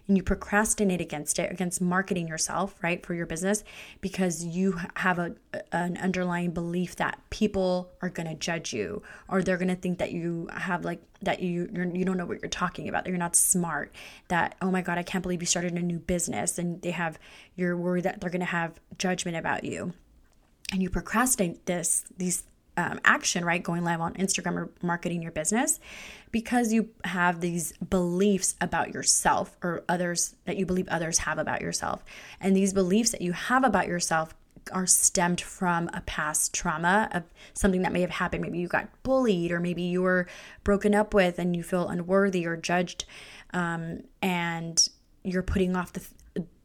and 0.08 0.18
you 0.18 0.24
procrastinate 0.24 1.00
against 1.00 1.40
it, 1.40 1.52
against 1.52 1.80
marketing 1.80 2.28
yourself, 2.28 2.76
right, 2.84 3.06
for 3.06 3.14
your 3.14 3.26
business 3.26 3.64
because 4.02 4.44
you 4.44 4.80
have 4.96 5.20
a 5.20 5.36
an 5.72 5.98
underlying 5.98 6.52
belief 6.52 6.96
that 6.98 7.20
people 7.30 7.92
are 8.02 8.10
going 8.10 8.28
to 8.28 8.36
judge 8.36 8.74
you 8.74 9.02
or 9.30 9.42
they're 9.42 9.58
going 9.58 9.68
to 9.68 9.76
think 9.76 10.00
that 10.00 10.12
you 10.12 10.50
have 10.54 10.84
like 10.84 11.02
that 11.22 11.42
you 11.42 11.70
you're, 11.74 11.86
you 11.86 12.04
don't 12.04 12.18
know 12.18 12.26
what 12.26 12.42
you're 12.42 12.50
talking 12.50 12.90
about, 12.90 13.06
that 13.06 13.10
you're 13.10 13.18
not 13.18 13.36
smart, 13.36 13.94
that 14.28 14.56
oh 14.62 14.72
my 14.72 14.82
god, 14.82 14.98
I 14.98 15.04
can't 15.04 15.22
believe 15.22 15.42
you 15.42 15.46
started 15.46 15.74
a 15.74 15.82
new 15.82 16.00
business 16.00 16.58
and 16.58 16.82
they 16.82 16.92
have 16.92 17.18
you're 17.56 17.78
worried 17.78 18.04
that 18.04 18.20
they're 18.20 18.30
going 18.30 18.40
to 18.42 18.46
have 18.46 18.80
judgment 18.98 19.38
about 19.38 19.64
you. 19.64 19.94
And 20.72 20.82
you 20.82 20.90
procrastinate 20.90 21.66
this 21.66 22.06
these 22.18 22.44
um, 22.78 23.00
action, 23.04 23.46
right? 23.46 23.62
Going 23.62 23.84
live 23.84 24.02
on 24.02 24.14
Instagram 24.16 24.56
or 24.56 24.70
marketing 24.82 25.22
your 25.22 25.32
business 25.32 25.80
because 26.32 26.74
you 26.74 26.90
have 27.04 27.40
these 27.40 27.74
beliefs 27.74 28.56
about 28.60 28.94
yourself 28.94 29.56
or 29.62 29.84
others 29.88 30.36
that 30.46 30.58
you 30.58 30.66
believe 30.66 30.88
others 30.88 31.20
have 31.20 31.38
about 31.38 31.62
yourself. 31.62 32.04
And 32.40 32.56
these 32.56 32.74
beliefs 32.74 33.12
that 33.12 33.22
you 33.22 33.34
have 33.34 33.64
about 33.64 33.88
yourself 33.88 34.34
are 34.72 34.88
stemmed 34.88 35.42
from 35.42 35.90
a 35.94 36.02
past 36.02 36.54
trauma 36.54 37.10
of 37.12 37.24
something 37.54 37.82
that 37.82 37.92
may 37.92 38.02
have 38.02 38.10
happened. 38.10 38.42
Maybe 38.42 38.60
you 38.60 38.68
got 38.68 38.88
bullied, 39.04 39.52
or 39.52 39.60
maybe 39.60 39.84
you 39.84 40.02
were 40.02 40.28
broken 40.64 40.96
up 40.96 41.14
with 41.14 41.38
and 41.38 41.56
you 41.56 41.64
feel 41.64 41.90
unworthy 41.90 42.46
or 42.46 42.56
judged, 42.56 43.06
um, 43.54 44.04
and 44.22 44.88
you're 45.24 45.44
putting 45.44 45.76
off 45.76 45.94
the 45.94 46.06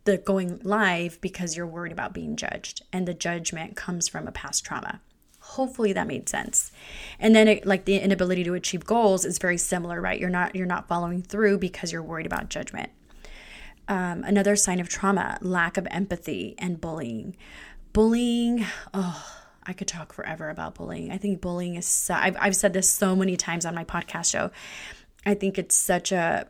the 0.05 0.17
going 0.17 0.59
live 0.63 1.21
because 1.21 1.55
you're 1.55 1.67
worried 1.67 1.93
about 1.93 2.15
being 2.15 2.35
judged, 2.35 2.83
and 2.93 3.07
the 3.07 3.13
judgment 3.13 3.77
comes 3.77 4.09
from 4.09 4.27
a 4.27 4.33
past 4.33 4.65
trauma. 4.65 5.01
Hopefully 5.53 5.93
that 5.93 6.07
made 6.07 6.29
sense. 6.29 6.71
And 7.19 7.35
then 7.35 7.49
it, 7.49 7.67
like 7.67 7.85
the 7.85 7.99
inability 7.99 8.45
to 8.45 8.55
achieve 8.55 8.85
goals 8.85 9.25
is 9.25 9.39
very 9.39 9.59
similar, 9.59 10.01
right? 10.01 10.21
You're 10.21 10.31
not 10.31 10.55
you're 10.55 10.67
not 10.67 10.89
following 10.89 11.23
through 11.23 11.59
because 11.59 11.93
you're 11.93 12.03
worried 12.03 12.27
about 12.27 12.49
judgment. 12.49 12.91
Um, 13.89 14.23
another 14.25 14.55
sign 14.57 14.81
of 14.81 14.89
trauma, 14.89 15.39
lack 15.41 15.77
of 15.79 15.87
empathy 15.91 16.55
and 16.59 16.81
bullying. 16.81 17.37
Bullying, 17.95 18.67
oh, 18.93 19.27
I 19.67 19.73
could 19.73 19.89
talk 19.89 20.13
forever 20.13 20.51
about 20.51 20.75
bullying. 20.75 21.11
I 21.11 21.17
think 21.17 21.41
bullying 21.41 21.75
is, 21.75 21.87
so, 21.87 22.15
I've, 22.15 22.37
I've 22.39 22.57
said 22.57 22.75
this 22.75 22.89
so 22.89 23.17
many 23.17 23.37
times 23.37 23.65
on 23.65 23.75
my 23.75 23.85
podcast 23.85 24.31
show. 24.31 24.51
I 25.25 25.35
think 25.35 25.59
it's 25.59 25.75
such 25.75 26.13
a 26.13 26.49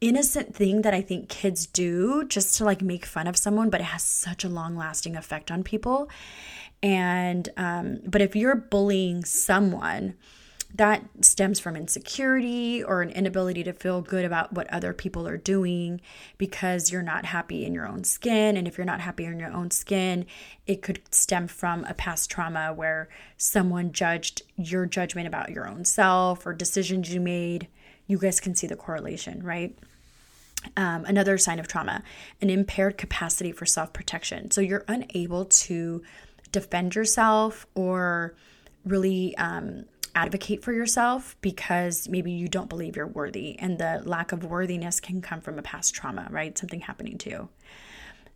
innocent 0.00 0.54
thing 0.54 0.82
that 0.82 0.94
I 0.94 1.02
think 1.02 1.28
kids 1.28 1.66
do 1.66 2.24
just 2.24 2.56
to 2.56 2.64
like 2.64 2.80
make 2.80 3.04
fun 3.04 3.26
of 3.26 3.36
someone, 3.36 3.70
but 3.70 3.80
it 3.80 3.84
has 3.84 4.02
such 4.02 4.44
a 4.44 4.48
long 4.48 4.76
lasting 4.76 5.16
effect 5.16 5.50
on 5.50 5.62
people. 5.62 6.08
And, 6.82 7.48
um, 7.56 8.00
but 8.06 8.22
if 8.22 8.34
you're 8.34 8.56
bullying 8.56 9.24
someone, 9.24 10.14
that 10.74 11.04
stems 11.20 11.58
from 11.58 11.76
insecurity 11.76 12.82
or 12.82 13.02
an 13.02 13.10
inability 13.10 13.64
to 13.64 13.72
feel 13.72 14.00
good 14.02 14.24
about 14.24 14.52
what 14.52 14.72
other 14.72 14.92
people 14.92 15.26
are 15.26 15.36
doing 15.36 16.00
because 16.38 16.92
you're 16.92 17.02
not 17.02 17.26
happy 17.26 17.64
in 17.64 17.74
your 17.74 17.88
own 17.88 18.04
skin. 18.04 18.56
And 18.56 18.68
if 18.68 18.78
you're 18.78 18.84
not 18.84 19.00
happy 19.00 19.24
in 19.24 19.40
your 19.40 19.52
own 19.52 19.70
skin, 19.70 20.26
it 20.66 20.80
could 20.82 21.00
stem 21.10 21.48
from 21.48 21.84
a 21.84 21.94
past 21.94 22.30
trauma 22.30 22.72
where 22.72 23.08
someone 23.36 23.92
judged 23.92 24.42
your 24.56 24.86
judgment 24.86 25.26
about 25.26 25.50
your 25.50 25.66
own 25.66 25.84
self 25.84 26.46
or 26.46 26.52
decisions 26.52 27.12
you 27.12 27.20
made. 27.20 27.66
You 28.06 28.18
guys 28.18 28.40
can 28.40 28.54
see 28.54 28.66
the 28.66 28.76
correlation, 28.76 29.42
right? 29.42 29.76
Um, 30.76 31.04
another 31.06 31.38
sign 31.38 31.58
of 31.58 31.68
trauma, 31.68 32.02
an 32.42 32.50
impaired 32.50 32.98
capacity 32.98 33.50
for 33.50 33.64
self 33.64 33.92
protection. 33.92 34.50
So 34.50 34.60
you're 34.60 34.84
unable 34.88 35.46
to 35.46 36.02
defend 36.52 36.94
yourself 36.94 37.66
or 37.74 38.34
really 38.84 39.36
um, 39.36 39.84
advocate 40.14 40.62
for 40.62 40.72
yourself 40.72 41.36
because 41.40 42.08
maybe 42.08 42.32
you 42.32 42.48
don't 42.48 42.68
believe 42.68 42.96
you're 42.96 43.06
worthy. 43.06 43.58
And 43.58 43.78
the 43.78 44.02
lack 44.04 44.32
of 44.32 44.44
worthiness 44.44 45.00
can 45.00 45.22
come 45.22 45.40
from 45.40 45.58
a 45.58 45.62
past 45.62 45.94
trauma, 45.94 46.28
right? 46.30 46.56
Something 46.56 46.80
happening 46.80 47.18
to 47.18 47.30
you. 47.30 47.48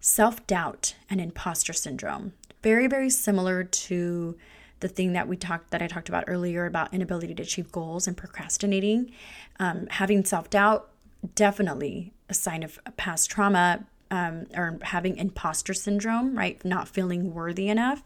Self 0.00 0.46
doubt 0.46 0.94
and 1.08 1.20
imposter 1.20 1.72
syndrome. 1.72 2.34
Very, 2.62 2.86
very 2.86 3.10
similar 3.10 3.64
to 3.64 4.36
the 4.80 4.88
thing 4.88 5.14
that 5.14 5.28
we 5.28 5.36
talked 5.36 5.70
that 5.70 5.80
I 5.82 5.86
talked 5.86 6.08
about 6.08 6.24
earlier 6.26 6.66
about 6.66 6.92
inability 6.92 7.34
to 7.34 7.42
achieve 7.42 7.72
goals 7.72 8.06
and 8.06 8.16
procrastinating. 8.16 9.12
Um, 9.58 9.86
having 9.88 10.24
self 10.24 10.50
doubt 10.50 10.90
definitely 11.34 12.12
a 12.28 12.34
sign 12.34 12.62
of 12.62 12.78
past 12.96 13.30
trauma 13.30 13.86
um, 14.14 14.46
or 14.54 14.78
having 14.82 15.16
imposter 15.16 15.74
syndrome, 15.74 16.38
right? 16.38 16.64
Not 16.64 16.86
feeling 16.86 17.34
worthy 17.34 17.68
enough 17.68 18.04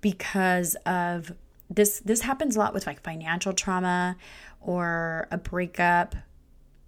because 0.00 0.74
of 0.86 1.32
this. 1.68 2.00
This 2.00 2.22
happens 2.22 2.56
a 2.56 2.58
lot 2.58 2.72
with 2.72 2.86
like 2.86 3.02
financial 3.02 3.52
trauma 3.52 4.16
or 4.60 5.28
a 5.30 5.36
breakup, 5.36 6.16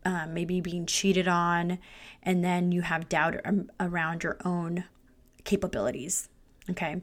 um, 0.06 0.32
maybe 0.32 0.62
being 0.62 0.86
cheated 0.86 1.28
on, 1.28 1.78
and 2.22 2.42
then 2.42 2.72
you 2.72 2.80
have 2.80 3.08
doubt 3.08 3.36
around 3.78 4.22
your 4.22 4.38
own 4.44 4.84
capabilities. 5.44 6.30
Okay. 6.70 7.02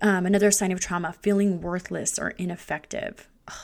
Um, 0.00 0.26
another 0.26 0.50
sign 0.50 0.72
of 0.72 0.80
trauma, 0.80 1.14
feeling 1.20 1.60
worthless 1.60 2.18
or 2.18 2.30
ineffective. 2.30 3.28
Ugh 3.48 3.54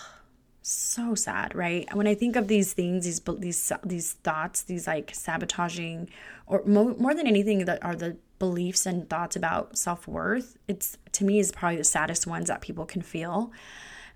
so 0.68 1.14
sad, 1.14 1.54
right? 1.54 1.88
When 1.94 2.06
I 2.06 2.14
think 2.14 2.37
of 2.37 2.48
these 2.48 2.72
things, 2.72 3.04
these 3.04 3.20
these 3.38 3.72
these 3.84 4.12
thoughts, 4.12 4.62
these 4.62 4.87
like 4.87 5.14
sabotaging, 5.14 6.10
or 6.46 6.62
mo- 6.64 6.96
more 6.98 7.14
than 7.14 7.26
anything, 7.26 7.64
that 7.64 7.82
are 7.82 7.96
the 7.96 8.16
beliefs 8.38 8.87
and 8.87 9.08
thoughts 9.08 9.37
about 9.37 9.78
self 9.78 10.06
worth. 10.06 10.56
It's 10.68 10.98
to 11.12 11.25
me 11.25 11.38
is 11.38 11.52
probably 11.52 11.78
the 11.78 11.84
saddest 11.84 12.26
ones 12.26 12.48
that 12.48 12.60
people 12.60 12.84
can 12.84 13.02
feel. 13.02 13.52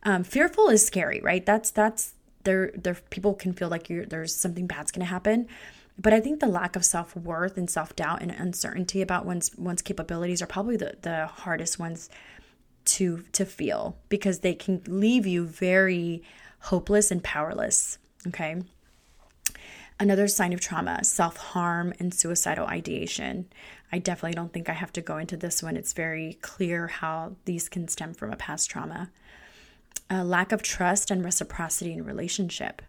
Um, 0.03 0.25
fearful 0.25 0.69
is 0.69 0.85
scary, 0.85 1.21
right? 1.21 1.45
That's 1.45 1.71
that's 1.71 2.15
there. 2.45 2.73
There 2.75 2.99
people 3.11 3.35
can 3.35 3.53
feel 3.53 3.69
like 3.69 3.89
you 3.89 4.05
there's 4.05 4.35
something 4.35 4.67
bad's 4.67 4.93
going 4.93 5.07
to 5.07 5.11
happen. 5.11 5.49
But 5.99 6.15
I 6.15 6.21
think 6.21 6.41
the 6.41 6.47
lack 6.47 6.75
of 6.75 6.85
self 6.85 7.15
worth 7.15 7.57
and 7.57 7.69
self 7.71 7.95
doubt 7.95 8.23
and 8.23 8.31
uncertainty 8.31 9.03
about 9.03 9.27
one's 9.27 9.57
one's 9.57 9.83
capabilities 9.83 10.43
are 10.43 10.47
probably 10.47 10.77
the 10.77 10.97
the 11.03 11.27
hardest 11.27 11.79
ones 11.79 12.11
to 12.85 13.25
to 13.33 13.45
feel 13.45 13.97
because 14.09 14.41
they 14.41 14.55
can 14.55 14.83
leave 14.87 15.27
you 15.27 15.47
very 15.47 16.23
hopeless 16.61 17.11
and 17.11 17.23
powerless. 17.23 17.99
Okay. 18.27 18.63
Another 20.01 20.27
sign 20.27 20.53
of 20.53 20.61
trauma, 20.61 21.05
self 21.05 21.37
harm 21.37 21.93
and 21.99 22.13
suicidal 22.13 22.67
ideation. 22.67 23.47
I 23.93 23.99
definitely 23.99 24.35
don't 24.35 24.53
think 24.53 24.69
I 24.69 24.73
have 24.73 24.93
to 24.95 25.01
go 25.01 25.19
into 25.19 25.37
this 25.37 25.63
one. 25.63 25.77
It's 25.77 25.93
very 25.93 26.39
clear 26.41 26.89
how 26.89 27.37
these 27.45 27.69
can 27.69 27.89
stem 27.89 28.15
from 28.15 28.33
a 28.33 28.37
past 28.37 28.71
trauma. 28.71 29.11
A 30.09 30.25
lack 30.25 30.51
of 30.51 30.63
trust 30.63 31.11
and 31.11 31.25
reciprocity 31.25 31.93
in 31.93 32.05
relationship. 32.05 32.83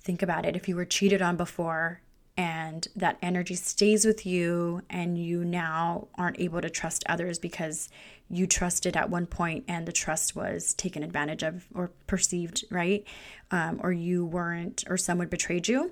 Think 0.00 0.22
about 0.22 0.46
it. 0.46 0.56
If 0.56 0.68
you 0.68 0.74
were 0.74 0.84
cheated 0.84 1.22
on 1.22 1.36
before 1.36 2.00
and 2.38 2.86
that 2.94 3.18
energy 3.20 3.56
stays 3.56 4.04
with 4.06 4.24
you 4.24 4.80
and 4.88 5.18
you 5.18 5.44
now 5.44 6.06
aren't 6.14 6.38
able 6.38 6.60
to 6.60 6.70
trust 6.70 7.02
others 7.08 7.36
because 7.36 7.88
you 8.30 8.46
trusted 8.46 8.96
at 8.96 9.10
one 9.10 9.26
point 9.26 9.64
and 9.66 9.86
the 9.86 9.92
trust 9.92 10.36
was 10.36 10.72
taken 10.74 11.02
advantage 11.02 11.42
of 11.42 11.66
or 11.74 11.90
perceived 12.06 12.64
right? 12.70 13.04
Um, 13.50 13.80
or 13.82 13.90
you 13.90 14.24
weren't 14.24 14.84
or 14.88 14.96
someone 14.96 15.26
betrayed 15.26 15.66
you. 15.66 15.90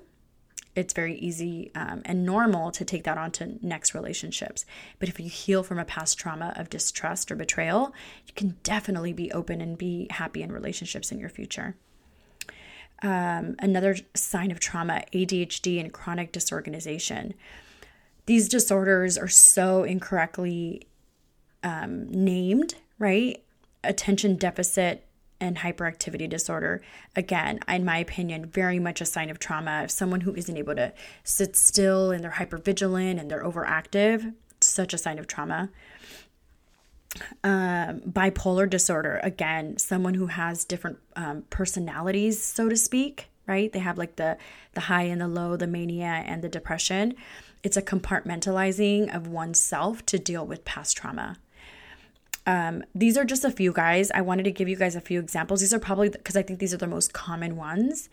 It's 0.73 0.93
very 0.93 1.15
easy 1.15 1.71
um, 1.75 2.01
and 2.05 2.23
normal 2.23 2.71
to 2.71 2.85
take 2.85 3.03
that 3.03 3.17
on 3.17 3.31
to 3.31 3.57
next 3.61 3.93
relationships. 3.93 4.63
But 4.99 5.09
if 5.09 5.19
you 5.19 5.27
heal 5.29 5.63
from 5.63 5.79
a 5.79 5.85
past 5.85 6.17
trauma 6.17 6.53
of 6.55 6.69
distrust 6.69 7.29
or 7.29 7.35
betrayal 7.35 7.93
you 8.25 8.33
can 8.35 8.55
definitely 8.63 9.11
be 9.11 9.33
open 9.33 9.59
and 9.59 9.77
be 9.77 10.07
happy 10.11 10.43
in 10.43 10.53
relationships 10.53 11.11
in 11.11 11.19
your 11.19 11.29
future 11.29 11.75
um, 13.01 13.55
another 13.59 13.95
sign 14.15 14.51
of 14.51 14.59
trauma, 14.59 15.03
ADHD 15.13 15.79
and 15.79 15.93
chronic 15.93 16.31
disorganization. 16.31 17.33
These 18.25 18.49
disorders 18.49 19.17
are 19.17 19.27
so 19.27 19.83
incorrectly 19.83 20.87
um, 21.63 22.09
named, 22.09 22.75
right? 22.99 23.43
Attention 23.83 24.35
deficit 24.35 25.05
and 25.39 25.57
hyperactivity 25.57 26.27
disorder. 26.27 26.81
Again, 27.15 27.59
in 27.67 27.85
my 27.85 27.99
opinion, 27.99 28.45
very 28.45 28.79
much 28.79 29.01
a 29.01 29.05
sign 29.05 29.29
of 29.29 29.39
trauma. 29.39 29.83
If 29.83 29.91
someone 29.91 30.21
who 30.21 30.33
isn't 30.33 30.57
able 30.57 30.75
to 30.75 30.93
sit 31.23 31.55
still 31.55 32.11
and 32.11 32.23
they're 32.23 32.31
hypervigilant 32.31 33.19
and 33.19 33.29
they're 33.29 33.43
overactive, 33.43 34.33
such 34.59 34.93
a 34.93 34.97
sign 34.97 35.19
of 35.19 35.27
trauma 35.27 35.69
um, 37.43 38.01
bipolar 38.01 38.69
disorder. 38.69 39.19
Again 39.23 39.77
someone 39.77 40.13
who 40.13 40.27
has 40.27 40.65
different 40.65 40.97
um, 41.15 41.43
personalities 41.49 42.41
so 42.41 42.69
to 42.69 42.75
speak 42.75 43.29
right? 43.47 43.71
They 43.71 43.79
have 43.79 43.97
like 43.97 44.17
the 44.17 44.37
the 44.73 44.81
high 44.81 45.03
and 45.03 45.19
the 45.19 45.27
low 45.27 45.55
the 45.55 45.67
mania 45.67 46.23
and 46.25 46.43
the 46.43 46.49
depression. 46.49 47.15
It's 47.63 47.77
a 47.77 47.81
compartmentalizing 47.81 49.13
of 49.15 49.27
oneself 49.27 50.05
to 50.07 50.19
deal 50.19 50.45
with 50.45 50.65
past 50.65 50.95
trauma. 50.97 51.37
Um, 52.45 52.83
these 52.95 53.17
are 53.17 53.25
just 53.25 53.43
a 53.43 53.51
few 53.51 53.73
guys. 53.73 54.09
I 54.11 54.21
wanted 54.21 54.43
to 54.43 54.51
give 54.51 54.69
you 54.69 54.77
guys 54.77 54.95
a 54.95 55.01
few 55.01 55.19
examples. 55.19 55.59
These 55.59 55.73
are 55.73 55.79
probably 55.79 56.09
because 56.09 56.37
i 56.37 56.41
think 56.41 56.59
these 56.59 56.73
are 56.73 56.77
the 56.77 56.87
most 56.87 57.13
common 57.13 57.55
ones. 57.55 58.09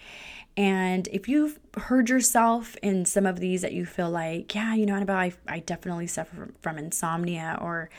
And 0.57 1.09
if 1.09 1.29
you've 1.29 1.59
heard 1.77 2.09
yourself 2.09 2.77
in 2.83 3.05
some 3.05 3.27
of 3.27 3.41
these 3.41 3.63
that 3.63 3.73
you 3.73 3.85
feel 3.85 4.11
like 4.11 4.55
yeah 4.55 4.75
you 4.75 4.87
know 4.87 4.95
annabelle 4.95 5.17
i, 5.17 5.33
I 5.49 5.59
definitely 5.59 6.07
suffer 6.07 6.51
from 6.61 6.79
insomnia 6.79 7.59
or 7.61 7.91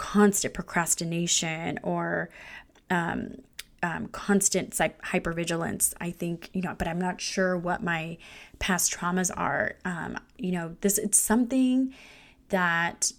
constant 0.00 0.54
procrastination 0.54 1.78
or 1.82 2.30
um, 2.88 3.34
um, 3.82 4.06
constant 4.06 4.70
hypervigilance. 4.70 5.92
I 6.00 6.10
think, 6.10 6.48
you 6.54 6.62
know, 6.62 6.74
but 6.76 6.88
I'm 6.88 6.98
not 6.98 7.20
sure 7.20 7.54
what 7.54 7.82
my 7.82 8.16
past 8.58 8.96
traumas 8.96 9.30
are. 9.36 9.76
Um, 9.84 10.18
you 10.38 10.52
know, 10.52 10.74
this 10.80 10.96
it's 10.96 11.20
something 11.20 11.92
that 12.48 13.12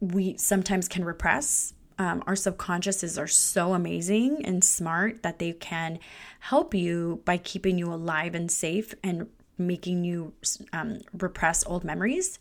we 0.00 0.36
sometimes 0.38 0.88
can 0.88 1.04
repress. 1.04 1.74
Um, 2.00 2.24
our 2.26 2.34
subconsciouses 2.34 3.16
are 3.16 3.28
so 3.28 3.74
amazing 3.74 4.44
and 4.44 4.64
smart 4.64 5.22
that 5.22 5.38
they 5.38 5.52
can 5.52 6.00
help 6.40 6.74
you 6.74 7.22
by 7.26 7.36
keeping 7.36 7.78
you 7.78 7.94
alive 7.94 8.34
and 8.34 8.50
safe 8.50 8.92
and 9.04 9.28
making 9.56 10.02
you 10.02 10.32
um, 10.72 10.98
repress 11.12 11.64
old 11.64 11.84
memories 11.84 12.40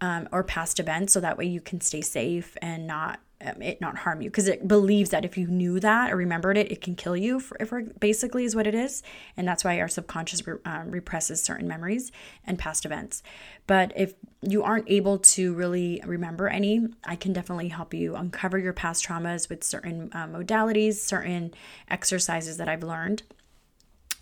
um, 0.00 0.28
or 0.32 0.42
past 0.42 0.80
events 0.80 1.12
so 1.12 1.20
that 1.20 1.36
way 1.36 1.44
you 1.44 1.60
can 1.60 1.80
stay 1.80 2.00
safe 2.00 2.56
and 2.62 2.86
not 2.86 3.20
um, 3.42 3.62
it 3.62 3.80
not 3.80 3.98
harm 3.98 4.20
you. 4.20 4.28
Because 4.28 4.48
it 4.48 4.68
believes 4.68 5.10
that 5.10 5.24
if 5.24 5.38
you 5.38 5.46
knew 5.46 5.80
that 5.80 6.12
or 6.12 6.16
remembered 6.16 6.58
it 6.58 6.70
it 6.70 6.80
can 6.80 6.94
kill 6.94 7.16
you 7.16 7.40
for, 7.40 7.56
for 7.64 7.82
basically 7.82 8.44
is 8.44 8.54
what 8.54 8.66
it 8.66 8.74
is. 8.74 9.02
And 9.36 9.48
that's 9.48 9.64
why 9.64 9.80
our 9.80 9.88
subconscious 9.88 10.46
re, 10.46 10.58
um, 10.64 10.90
represses 10.90 11.42
certain 11.42 11.66
memories 11.66 12.12
and 12.46 12.58
past 12.58 12.84
events. 12.84 13.22
But 13.66 13.92
if 13.96 14.14
you 14.42 14.62
aren't 14.62 14.88
able 14.90 15.18
to 15.18 15.52
really 15.54 16.02
remember 16.06 16.48
any 16.48 16.86
i 17.04 17.14
can 17.14 17.32
definitely 17.32 17.68
help 17.68 17.92
you 17.92 18.16
uncover 18.16 18.58
your 18.58 18.72
past 18.72 19.06
traumas 19.06 19.48
with 19.48 19.62
certain 19.62 20.10
uh, 20.12 20.26
modalities 20.26 20.94
certain 20.94 21.52
exercises 21.88 22.56
that 22.56 22.68
i've 22.68 22.82
learned 22.82 23.22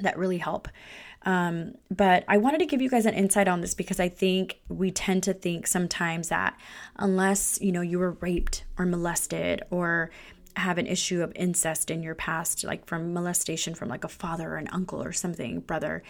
that 0.00 0.18
really 0.18 0.38
help 0.38 0.68
um, 1.22 1.74
but 1.90 2.24
I 2.28 2.36
wanted 2.36 2.58
to 2.58 2.66
give 2.66 2.80
you 2.80 2.88
guys 2.88 3.06
an 3.06 3.14
insight 3.14 3.48
on 3.48 3.60
this 3.60 3.74
because 3.74 4.00
I 4.00 4.08
think 4.08 4.60
we 4.68 4.90
tend 4.90 5.24
to 5.24 5.34
think 5.34 5.66
sometimes 5.66 6.28
that 6.28 6.56
unless 6.96 7.60
you 7.60 7.72
know 7.72 7.80
you 7.80 7.98
were 7.98 8.12
raped 8.12 8.64
or 8.78 8.86
molested 8.86 9.62
or 9.70 10.10
have 10.56 10.78
an 10.78 10.86
issue 10.86 11.22
of 11.22 11.32
incest 11.34 11.90
in 11.90 12.02
your 12.02 12.14
past, 12.14 12.64
like 12.64 12.86
from 12.86 13.12
molestation 13.12 13.74
from 13.74 13.88
like 13.88 14.04
a 14.04 14.08
father 14.08 14.54
or 14.54 14.56
an 14.56 14.68
uncle 14.72 15.02
or 15.02 15.12
something, 15.12 15.60
brother, 15.60 16.02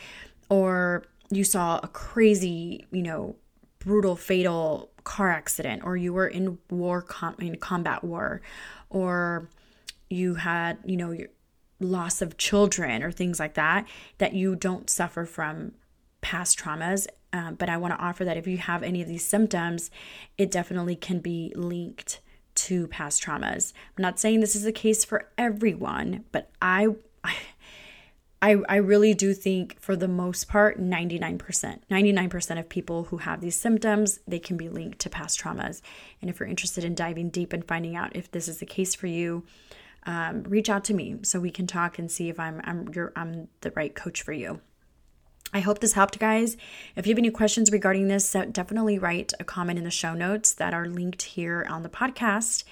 or 0.49 1.05
you 1.31 1.45
saw 1.45 1.79
a 1.83 1.89
crazy, 1.89 2.87
you 2.91 3.03
know, 3.03 3.37
brutal, 3.79 4.17
fatal 4.17 4.91
car 5.05 5.31
accident, 5.31 5.83
or 5.85 5.97
you 5.97 6.13
were 6.13 6.27
in 6.27 6.59
war, 6.71 7.03
com- 7.03 7.37
in 7.39 7.57
combat 7.57 8.03
war, 8.03 8.41
or 8.91 9.49
you 10.11 10.35
had, 10.35 10.79
you 10.85 10.97
know, 10.97 11.11
your 11.13 11.29
loss 11.81 12.21
of 12.21 12.37
children 12.37 13.03
or 13.03 13.11
things 13.11 13.39
like 13.39 13.55
that, 13.55 13.87
that 14.19 14.33
you 14.33 14.57
don't 14.57 14.91
suffer 14.91 15.25
from 15.25 15.73
past 16.21 16.59
traumas. 16.59 17.07
Um, 17.33 17.55
but 17.55 17.69
I 17.69 17.77
want 17.77 17.95
to 17.95 18.03
offer 18.03 18.25
that 18.25 18.37
if 18.37 18.47
you 18.47 18.59
have 18.59 18.83
any 18.83 19.03
of 19.03 19.09
these 19.09 19.25
symptoms, 19.25 19.91
it 20.37 20.51
definitely 20.51 20.97
can 20.97 21.21
be 21.21 21.53
linked 21.55 22.21
to 22.55 22.89
past 22.89 23.23
traumas. 23.23 23.73
I'm 23.97 24.03
not 24.03 24.19
saying 24.19 24.41
this 24.41 24.57
is 24.57 24.65
the 24.65 24.73
case 24.73 25.05
for 25.05 25.29
everyone, 25.39 26.25
but 26.33 26.51
I, 26.61 26.89
I 27.23 27.37
I, 28.41 28.57
I 28.69 28.77
really 28.77 29.15
do 29.15 29.35
think 29.35 29.81
for 29.81 29.97
the 29.97 30.07
most 30.07 30.47
part 30.47 30.81
99% 30.81 31.81
99% 31.91 32.59
of 32.59 32.69
people 32.69 33.05
who 33.05 33.17
have 33.17 33.41
these 33.41 33.59
symptoms 33.59 34.21
they 34.29 34.39
can 34.39 34.57
be 34.57 34.69
linked 34.69 35.01
to 35.01 35.11
past 35.11 35.41
traumas 35.41 35.81
and 36.21 36.31
if 36.31 36.39
you're 36.39 36.49
interested 36.49 36.85
in 36.85 36.95
diving 36.95 37.31
deep 37.31 37.53
and 37.53 37.67
finding 37.67 37.97
out 37.97 38.15
if 38.15 38.31
this 38.31 38.47
is 38.47 38.59
the 38.59 38.67
case 38.67 38.95
for 38.95 39.09
you 39.09 39.45
um, 40.09 40.43
reach 40.43 40.69
out 40.69 40.83
to 40.85 40.95
me 40.95 41.19
so 41.23 41.39
we 41.39 41.53
can 41.53 41.69
talk 41.69 41.99
and 42.01 42.11
see 42.11 42.29
if 42.29 42.41
I'm 42.41 42.61
I'm 42.65 42.89
I'm 43.15 43.49
the 43.61 43.71
right 43.77 43.95
coach 43.95 44.23
for 44.23 44.33
you 44.33 44.61
I 45.53 45.61
hope 45.61 45.79
this 45.79 45.95
helped, 45.95 46.19
guys. 46.19 46.59
If 46.95 47.07
you 47.07 47.13
have 47.13 47.19
any 47.19 47.31
questions 47.31 47.73
regarding 47.73 48.09
this, 48.09 48.37
definitely 48.53 48.99
write 48.99 49.33
a 49.41 49.45
comment 49.45 49.79
in 49.79 49.85
the 49.85 49.91
show 49.91 50.13
notes 50.13 50.53
that 50.53 50.75
are 50.75 50.87
linked 50.87 51.23
here 51.23 51.67
on 51.71 51.83
the 51.83 51.89
podcast. 51.89 52.65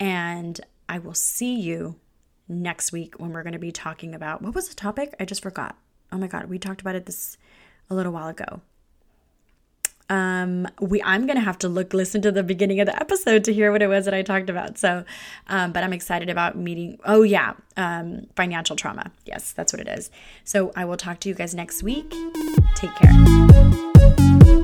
And 0.00 0.60
I 0.88 0.98
will 0.98 1.14
see 1.14 1.54
you 1.54 1.96
next 2.48 2.90
week 2.90 3.20
when 3.20 3.32
we're 3.32 3.44
going 3.44 3.52
to 3.52 3.58
be 3.58 3.70
talking 3.70 4.14
about 4.16 4.42
what 4.42 4.54
was 4.54 4.68
the 4.68 4.74
topic? 4.74 5.14
I 5.20 5.24
just 5.24 5.42
forgot. 5.42 5.76
Oh 6.10 6.18
my 6.18 6.26
god, 6.26 6.46
we 6.46 6.58
talked 6.58 6.80
about 6.80 6.96
it 6.96 7.06
this 7.06 7.36
a 7.88 7.94
little 7.94 8.12
while 8.12 8.28
ago. 8.28 8.62
Um, 10.10 10.66
we 10.80 11.02
I'm 11.02 11.26
gonna 11.26 11.40
have 11.40 11.58
to 11.58 11.68
look 11.68 11.92
listen 11.92 12.22
to 12.22 12.32
the 12.32 12.42
beginning 12.42 12.80
of 12.80 12.86
the 12.86 12.98
episode 12.98 13.44
to 13.44 13.52
hear 13.52 13.70
what 13.72 13.82
it 13.82 13.88
was 13.88 14.06
that 14.06 14.14
I 14.14 14.22
talked 14.22 14.48
about. 14.48 14.78
So, 14.78 15.04
um, 15.48 15.72
but 15.72 15.84
I'm 15.84 15.92
excited 15.92 16.30
about 16.30 16.56
meeting. 16.56 16.98
Oh 17.04 17.22
yeah, 17.22 17.54
um, 17.76 18.26
financial 18.36 18.76
trauma. 18.76 19.10
Yes, 19.26 19.52
that's 19.52 19.72
what 19.72 19.80
it 19.80 19.88
is. 19.88 20.10
So 20.44 20.72
I 20.74 20.84
will 20.84 20.96
talk 20.96 21.20
to 21.20 21.28
you 21.28 21.34
guys 21.34 21.54
next 21.54 21.82
week. 21.82 22.10
Take 22.74 22.94
care. 22.96 24.57